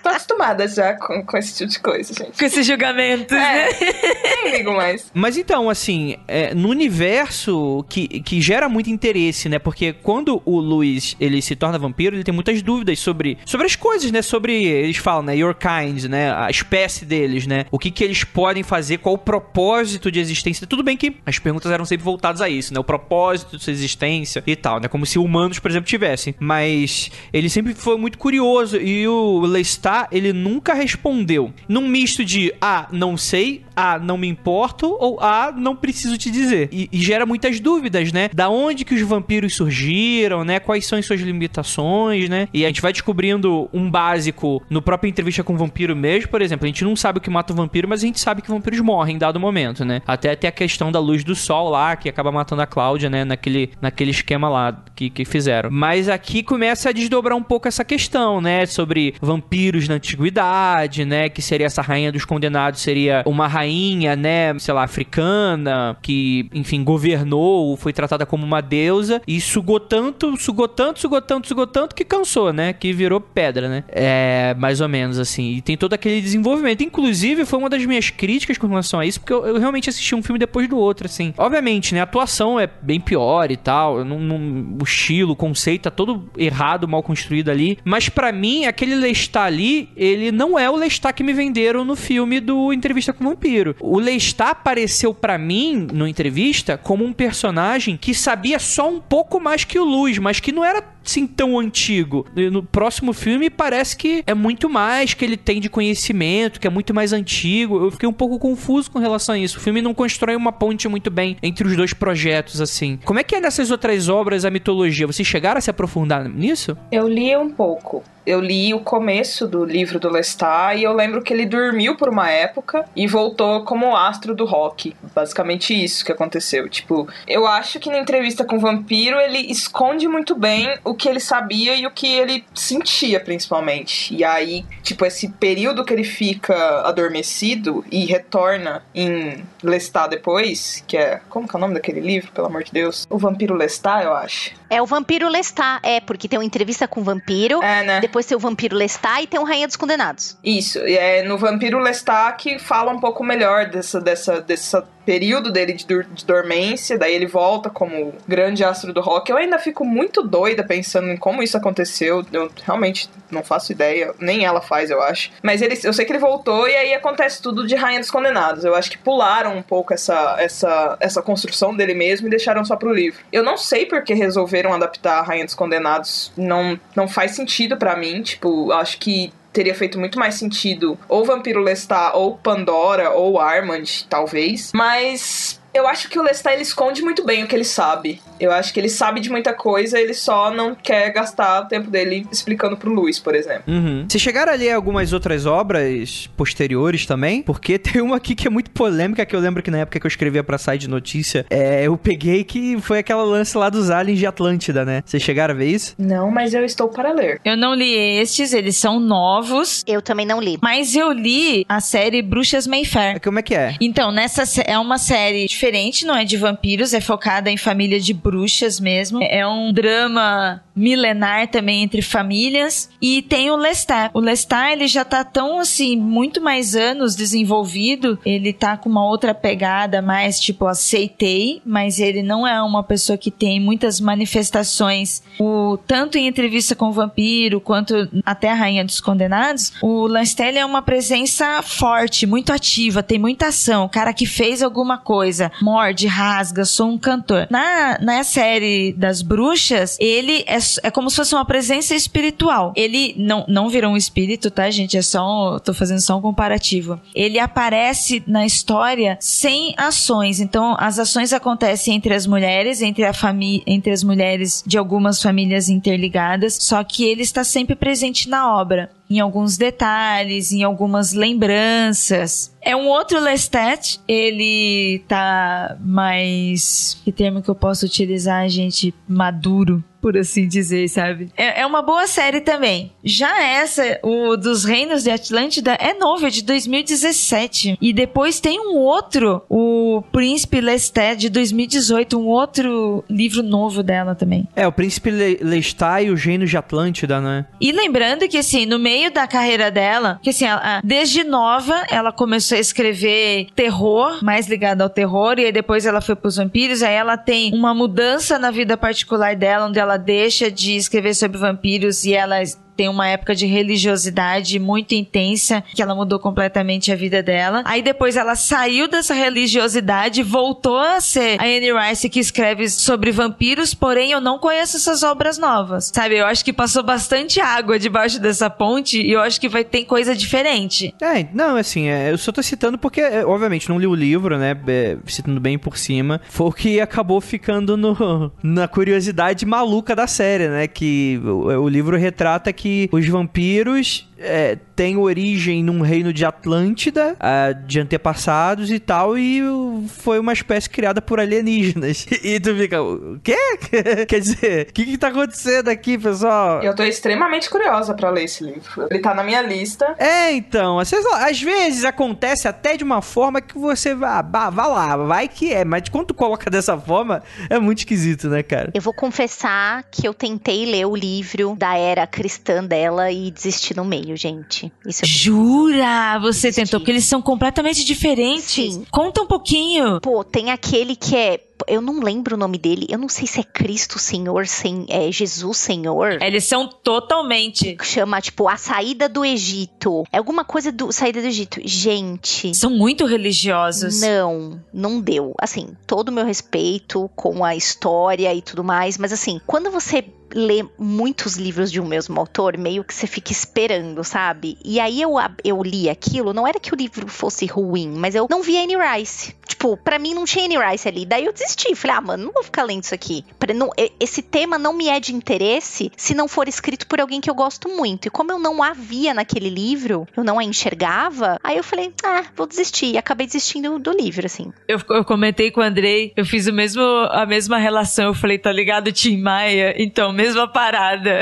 [0.02, 2.36] Tô acostumada já com, com esse tipo de coisa, gente.
[2.36, 3.70] Com esses julgamentos, né?
[3.70, 5.12] É, nem ligo mais.
[5.14, 9.60] Mas então, assim, é, no universo que, que gera muito interesse, né?
[9.60, 13.76] Porque quando o Luiz ele se torna vampiro, ele tem muitas dúvidas sobre, sobre as
[13.76, 14.22] coisas, né?
[14.22, 15.38] Sobre, eles falam, né?
[15.38, 16.34] Your kind, né?
[16.34, 17.66] A espécie deles, né?
[17.72, 20.68] O que, que eles podem fazer, qual o propósito de existência.
[20.68, 22.80] Tudo bem que as perguntas eram sempre voltadas a isso, né?
[22.80, 24.88] O propósito de sua existência e tal, né?
[24.88, 26.36] Como se humanos, por exemplo, tivessem.
[26.40, 31.54] Mas ele sempre foi muito curioso e o Lestat, ele nunca respondeu.
[31.68, 36.32] Num misto de, ah, não sei, ah, não me importo, ou ah, não preciso te
[36.32, 36.70] dizer.
[36.72, 38.30] E, e gera muitas dúvidas, né?
[38.34, 40.60] Da onde que os vampiros surgiram, né?
[40.60, 42.45] Quais são as suas limitações, né?
[42.54, 46.42] E a gente vai descobrindo um básico no próprio entrevista com o vampiro mesmo, por
[46.42, 46.66] exemplo.
[46.66, 48.80] A gente não sabe o que mata o vampiro, mas a gente sabe que vampiros
[48.80, 50.02] morrem em dado momento, né?
[50.06, 53.24] Até tem a questão da luz do sol lá, que acaba matando a Cláudia, né?
[53.26, 55.70] Naquele, naquele esquema lá que, que fizeram.
[55.72, 58.66] Mas aqui começa a desdobrar um pouco essa questão, né?
[58.66, 61.30] Sobre vampiros na antiguidade, né?
[61.30, 64.58] Que seria essa rainha dos condenados, seria uma rainha, né?
[64.60, 70.68] Sei lá, africana, que, enfim, governou, foi tratada como uma deusa e sugou tanto, sugou
[70.68, 72.74] tanto, sugou tanto, sugou tanto que cansou, né?
[72.74, 73.84] Que virou pedra, né?
[73.90, 75.54] É, mais ou menos assim.
[75.56, 76.84] E tem todo aquele desenvolvimento.
[76.84, 80.14] Inclusive, foi uma das minhas críticas com relação a isso, porque eu, eu realmente assisti
[80.16, 81.34] um filme depois do outro, assim.
[81.38, 82.00] Obviamente, né?
[82.00, 84.04] A atuação é bem pior e tal.
[84.06, 87.78] não- não- o estilo, o conceito tá todo errado, mal construído ali.
[87.84, 91.96] Mas pra mim, aquele Lestat ali, ele não é o Lestat que me venderam no
[91.96, 93.76] filme do Entrevista com o Vampiro.
[93.80, 99.40] O Lestat apareceu pra mim, no entrevista, como um personagem que sabia só um pouco
[99.40, 102.15] mais que o Luz, mas que não era assim tão antigo.
[102.36, 106.68] E No próximo filme parece que é muito mais que ele tem de conhecimento, que
[106.68, 107.84] é muito mais antigo.
[107.84, 109.58] Eu fiquei um pouco confuso com relação a isso.
[109.58, 113.00] O filme não constrói uma ponte muito bem entre os dois projetos, assim.
[113.04, 115.08] Como é que é nessas outras obras a mitologia?
[115.08, 116.78] Vocês chegaram a se aprofundar nisso?
[116.92, 118.04] Eu li um pouco.
[118.26, 122.10] Eu li o começo do livro do Lestat e eu lembro que ele dormiu por
[122.10, 124.96] uma época e voltou como astro do rock.
[125.14, 126.68] Basicamente isso que aconteceu.
[126.68, 131.08] Tipo, eu acho que na entrevista com o vampiro ele esconde muito bem o que
[131.08, 134.14] ele sabia e o que ele sentia, principalmente.
[134.16, 140.98] E aí, tipo, esse período que ele fica adormecido e retorna em Lestat depois, que
[140.98, 141.22] é.
[141.30, 143.06] Como que é o nome daquele livro, pelo amor de Deus?
[143.10, 144.52] O Vampiro Lestat, eu acho.
[144.70, 148.00] É o Vampiro Lestat, é, porque tem uma entrevista com o vampiro, É, né?
[148.16, 150.38] Depois tem o Vampiro Lestat e tem o Rainha dos Condenados.
[150.42, 155.52] Isso, e é no Vampiro Lestat que fala um pouco melhor dessa, dessa, dessa período
[155.52, 159.30] dele de, de dormência, daí ele volta como grande astro do rock.
[159.30, 162.26] Eu ainda fico muito doida pensando em como isso aconteceu.
[162.32, 165.32] Eu realmente não faço ideia, nem ela faz, eu acho.
[165.42, 168.66] Mas ele, eu sei que ele voltou e aí acontece tudo de Rainha dos Condenados.
[168.66, 172.76] Eu acho que pularam um pouco essa, essa, essa construção dele mesmo e deixaram só
[172.76, 173.20] pro livro.
[173.32, 176.32] Eu não sei porque resolveram adaptar Rainha dos Condenados.
[176.36, 178.22] Não, não faz sentido para mim.
[178.22, 183.86] Tipo, acho que teria feito muito mais sentido ou Vampiro Lestat ou Pandora ou Armand,
[184.10, 184.72] talvez.
[184.76, 188.22] Mas eu acho que o Lestat ele esconde muito bem o que ele sabe.
[188.40, 191.90] Eu acho que ele sabe de muita coisa, ele só não quer gastar o tempo
[191.90, 193.64] dele explicando pro Luiz, por exemplo.
[193.68, 194.06] Uhum.
[194.08, 197.42] Vocês chegaram a ler algumas outras obras posteriores também?
[197.42, 200.06] Porque tem uma aqui que é muito polêmica, que eu lembro que na época que
[200.06, 203.90] eu escrevia pra site de notícia, é, eu peguei que foi aquela lance lá dos
[203.90, 205.04] aliens de Atlântida, né?
[205.06, 205.96] Vocês chegaram a ver isso?
[205.98, 207.40] Não, mas eu estou para ler.
[207.44, 209.84] Eu não li estes, eles são novos.
[209.88, 210.58] Eu também não li.
[210.62, 213.22] Mas eu li a série Bruxas Mayfair.
[213.22, 213.76] Como é que é?
[213.80, 218.00] Então, nessa é uma série diferente diferente, não é de vampiros, é focada em família
[218.00, 219.22] de bruxas mesmo.
[219.22, 222.90] É um drama milenar também entre famílias.
[223.00, 224.10] E tem o Lestat.
[224.16, 228.18] O Lestat, ele já tá tão, assim, muito mais anos desenvolvido.
[228.26, 233.16] Ele tá com uma outra pegada mais, tipo, aceitei, mas ele não é uma pessoa
[233.16, 235.22] que tem muitas manifestações.
[235.40, 240.58] O, tanto em entrevista com o vampiro, quanto até a Rainha dos Condenados, o Lestat
[240.58, 243.86] é uma presença forte, muito ativa, tem muita ação.
[243.86, 247.48] O cara que fez alguma coisa, morde, rasga, sou um cantor.
[247.52, 252.74] Na, na série das bruxas, ele é, é como se fosse uma presença espiritual.
[252.76, 254.98] Ele não, não virou um espírito, tá, gente?
[254.98, 255.60] É só.
[255.60, 257.00] tô fazendo só um comparativo.
[257.14, 260.40] Ele aparece na história sem ações.
[260.40, 265.22] Então, as ações acontecem entre as mulheres, entre a família, entre as mulheres de algumas
[265.22, 271.14] famílias interligadas, só que ele está sempre presente na obra em alguns detalhes, em algumas
[271.14, 272.54] lembranças.
[272.62, 277.00] É um outro Lestat, ele tá mais.
[277.04, 278.94] Que termo que eu posso utilizar, gente?
[279.08, 281.32] Maduro por assim dizer, sabe?
[281.36, 282.92] É, é, uma boa série também.
[283.04, 287.76] Já essa, o dos Reinos de Atlântida, é novo, é de 2017.
[287.82, 294.14] E depois tem um outro, o Príncipe Lestat, de 2018, um outro livro novo dela
[294.14, 294.48] também.
[294.56, 297.48] É, o Príncipe Lestat e os Reinos de Atlântida, né?
[297.60, 302.12] E lembrando que, assim, no meio da carreira dela, que assim, ela, desde nova, ela
[302.12, 306.84] começou a escrever terror, mais ligado ao terror, e aí depois ela foi pros vampiros,
[306.84, 311.16] aí ela tem uma mudança na vida particular dela, onde ela ela deixa de escrever
[311.16, 312.36] sobre vampiros e ela
[312.76, 317.64] tem uma época de religiosidade muito intensa, que ela mudou completamente a vida dela.
[317.66, 323.12] Aí depois ela saiu dessa religiosidade, voltou a ser a Anne Rice que escreve sobre
[323.12, 325.92] vampiros, porém eu não conheço essas obras novas.
[325.94, 329.64] Sabe, eu acho que passou bastante água debaixo dessa ponte e eu acho que vai
[329.64, 330.94] ter coisa diferente.
[331.02, 334.38] É, não, assim, é, eu só tô citando porque, é, obviamente, não li o livro,
[334.38, 339.96] né, é, citando bem por cima, foi o que acabou ficando no, na curiosidade maluca
[339.96, 345.64] da série, né, que o, o livro retrata que que os vampiros é, tem origem
[345.64, 349.42] num reino de Atlântida, uh, de antepassados e tal, e
[349.88, 352.06] foi uma espécie criada por alienígenas.
[352.26, 353.38] E tu fica, o quê?
[354.08, 356.64] Quer dizer, o que que tá acontecendo aqui, pessoal?
[356.64, 358.88] Eu tô extremamente curiosa para ler esse livro.
[358.90, 359.96] Ele tá na minha lista.
[360.00, 364.50] É, então, às vezes, às vezes acontece até de uma forma que você vá, vá,
[364.50, 368.42] vá lá, vai que é, mas quando tu coloca dessa forma, é muito esquisito, né,
[368.42, 368.72] cara?
[368.74, 373.76] Eu vou confessar que eu tentei ler o livro da era cristã dela e desisti
[373.76, 374.72] no meio gente.
[374.86, 376.20] Isso é Jura?
[376.20, 376.80] Você tentou?
[376.80, 378.74] Porque eles são completamente diferentes.
[378.74, 378.86] Sim.
[378.92, 380.00] Conta um pouquinho.
[380.02, 382.88] Pô, tem aquele que é eu não lembro o nome dele.
[382.90, 386.22] Eu não sei se é Cristo Senhor, sem, é Jesus Senhor.
[386.22, 387.78] Eles são totalmente.
[387.82, 390.04] Chama, tipo, a saída do Egito.
[390.12, 391.60] É alguma coisa do saída do Egito.
[391.64, 392.54] Gente.
[392.56, 394.02] São muito religiosos.
[394.02, 395.34] Não, não deu.
[395.40, 398.98] Assim, todo o meu respeito com a história e tudo mais.
[398.98, 400.04] Mas assim, quando você
[400.34, 404.58] lê muitos livros de um mesmo autor, meio que você fica esperando, sabe?
[404.64, 408.28] E aí eu, eu li aquilo, não era que o livro fosse ruim, mas eu
[408.30, 409.36] não vi Anne Rice.
[409.48, 411.06] Tipo, pra mim não tinha Anne Rice ali.
[411.06, 411.45] Daí eu desisti.
[411.76, 413.24] Falei, ah, mano, não vou ficar lendo isso aqui.
[413.40, 413.70] Pra não,
[414.00, 417.36] esse tema não me é de interesse se não for escrito por alguém que eu
[417.36, 418.08] gosto muito.
[418.08, 421.94] E como eu não a via naquele livro, eu não a enxergava, aí eu falei,
[422.04, 422.94] ah, vou desistir.
[422.94, 424.52] E acabei desistindo do livro, assim.
[424.68, 428.06] Eu, eu comentei com o Andrei, eu fiz o mesmo, a mesma relação.
[428.06, 429.76] Eu falei, tá ligado, Tim Maia?
[429.78, 431.22] Então, mesma parada.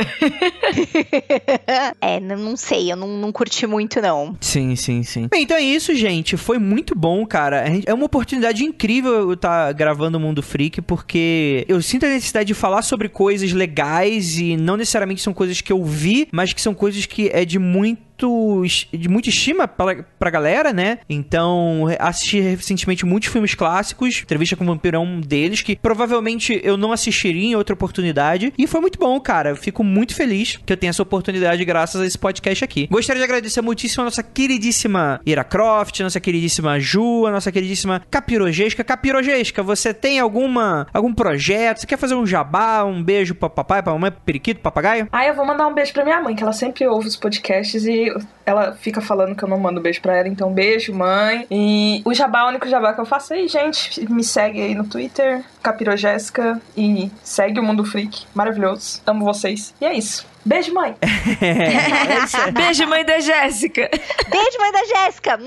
[2.01, 4.36] é, não sei, eu não, não curti muito, não.
[4.39, 5.28] Sim, sim, sim.
[5.28, 6.38] Bem, então é isso, gente.
[6.38, 7.63] Foi muito bom, cara.
[7.86, 12.09] É uma oportunidade incrível eu estar tá gravando o Mundo Freak, porque eu sinto a
[12.09, 16.53] necessidade de falar sobre coisas legais e não necessariamente são coisas que eu vi, mas
[16.53, 20.99] que são coisas que é de muito muito de muita estima pra, pra galera, né?
[21.09, 26.59] Então, assisti recentemente muitos filmes clássicos, entrevista com o Vampiro é um deles, que provavelmente
[26.64, 28.53] eu não assistiria em outra oportunidade.
[28.57, 29.55] E foi muito bom, cara.
[29.55, 32.88] Fico muito feliz que eu tenha essa oportunidade graças a esse podcast aqui.
[32.89, 38.01] Gostaria de agradecer muitíssimo a nossa queridíssima Ira Croft, nossa queridíssima Ju, a nossa queridíssima
[38.09, 38.84] Capirogesca.
[38.84, 41.82] Capirogesca, você tem alguma algum projeto?
[41.82, 45.07] Você quer fazer um jabá, um beijo pra papai, pra mamãe, periquito, papagaio?
[45.11, 47.86] Ah, eu vou mandar um beijo pra minha mãe, que ela sempre ouve os podcasts
[47.86, 48.03] e
[48.45, 51.45] ela fica falando que eu não mando beijo pra ela, então beijo, mãe.
[51.51, 54.86] E o jabá, o único jabá que eu faço aí, gente, me segue aí no
[54.86, 58.26] Twitter, Capirogésica, e segue o Mundo Freak.
[58.34, 59.01] Maravilhoso.
[59.06, 59.74] Amo vocês.
[59.80, 60.26] E é isso.
[60.45, 60.95] Beijo, mãe.
[61.41, 63.89] é, Beijo, mãe da Jéssica.
[64.30, 65.39] Beijo, mãe da Jéssica.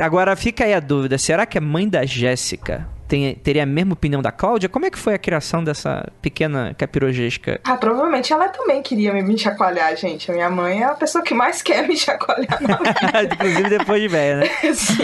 [0.00, 3.92] Agora fica aí a dúvida: será que a mãe da Jéssica tem, teria a mesma
[3.92, 4.68] opinião da Cláudia?
[4.68, 7.60] Como é que foi a criação dessa pequena capirogesca?
[7.64, 10.30] Ah, provavelmente ela também queria me chacoalhar, gente.
[10.30, 12.58] A minha mãe é a pessoa que mais quer me chacoalhar.
[13.32, 14.48] Inclusive depois de velha, né?
[14.74, 14.94] Sim.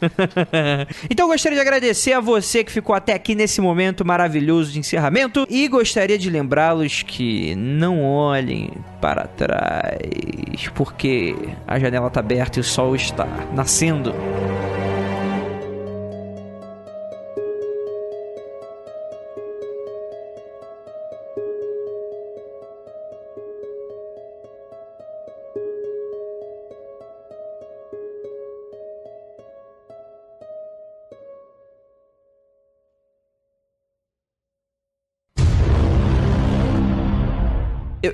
[1.08, 4.78] então eu gostaria de agradecer a você que ficou até aqui nesse momento maravilhoso de
[4.78, 8.70] encerramento e gostaria de lembrá-los que não olhem
[9.00, 11.34] para trás, porque
[11.66, 14.14] a janela está aberta e o sol está nascendo.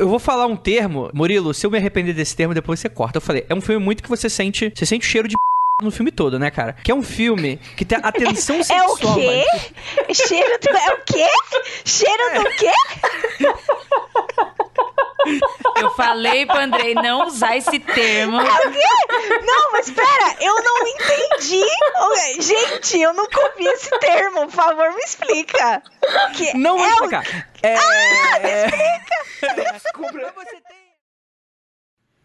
[0.01, 3.19] Eu, vou falar um termo, Murilo, se eu me arrepender desse termo, depois você corta.
[3.19, 4.73] Eu falei, é um filme muito que você sente.
[4.75, 5.37] Você sente o cheiro de
[5.83, 6.73] no filme todo, né, cara?
[6.73, 8.97] Que é um filme que tem a tensão sexual.
[9.01, 9.45] É o quê?
[10.09, 10.17] Mas...
[10.17, 10.69] Cheiro do...
[10.71, 11.27] É o quê?
[11.85, 12.39] Cheiro é.
[12.39, 12.73] do quê?
[15.77, 18.41] Eu falei pro Andrei não usar esse termo.
[18.41, 18.81] É o quê?
[19.45, 21.62] Não, mas pera, eu não entendi.
[22.41, 24.43] Gente, eu nunca ouvi esse termo.
[24.43, 25.83] Por favor, me explica.
[26.37, 27.25] Que não vou é explicar.
[27.25, 27.27] O...
[27.66, 27.77] É...
[27.77, 29.73] Ah, me explica.
[29.73, 30.33] Desculpa.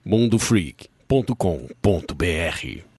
[0.05, 2.94] Mundofreak.com.br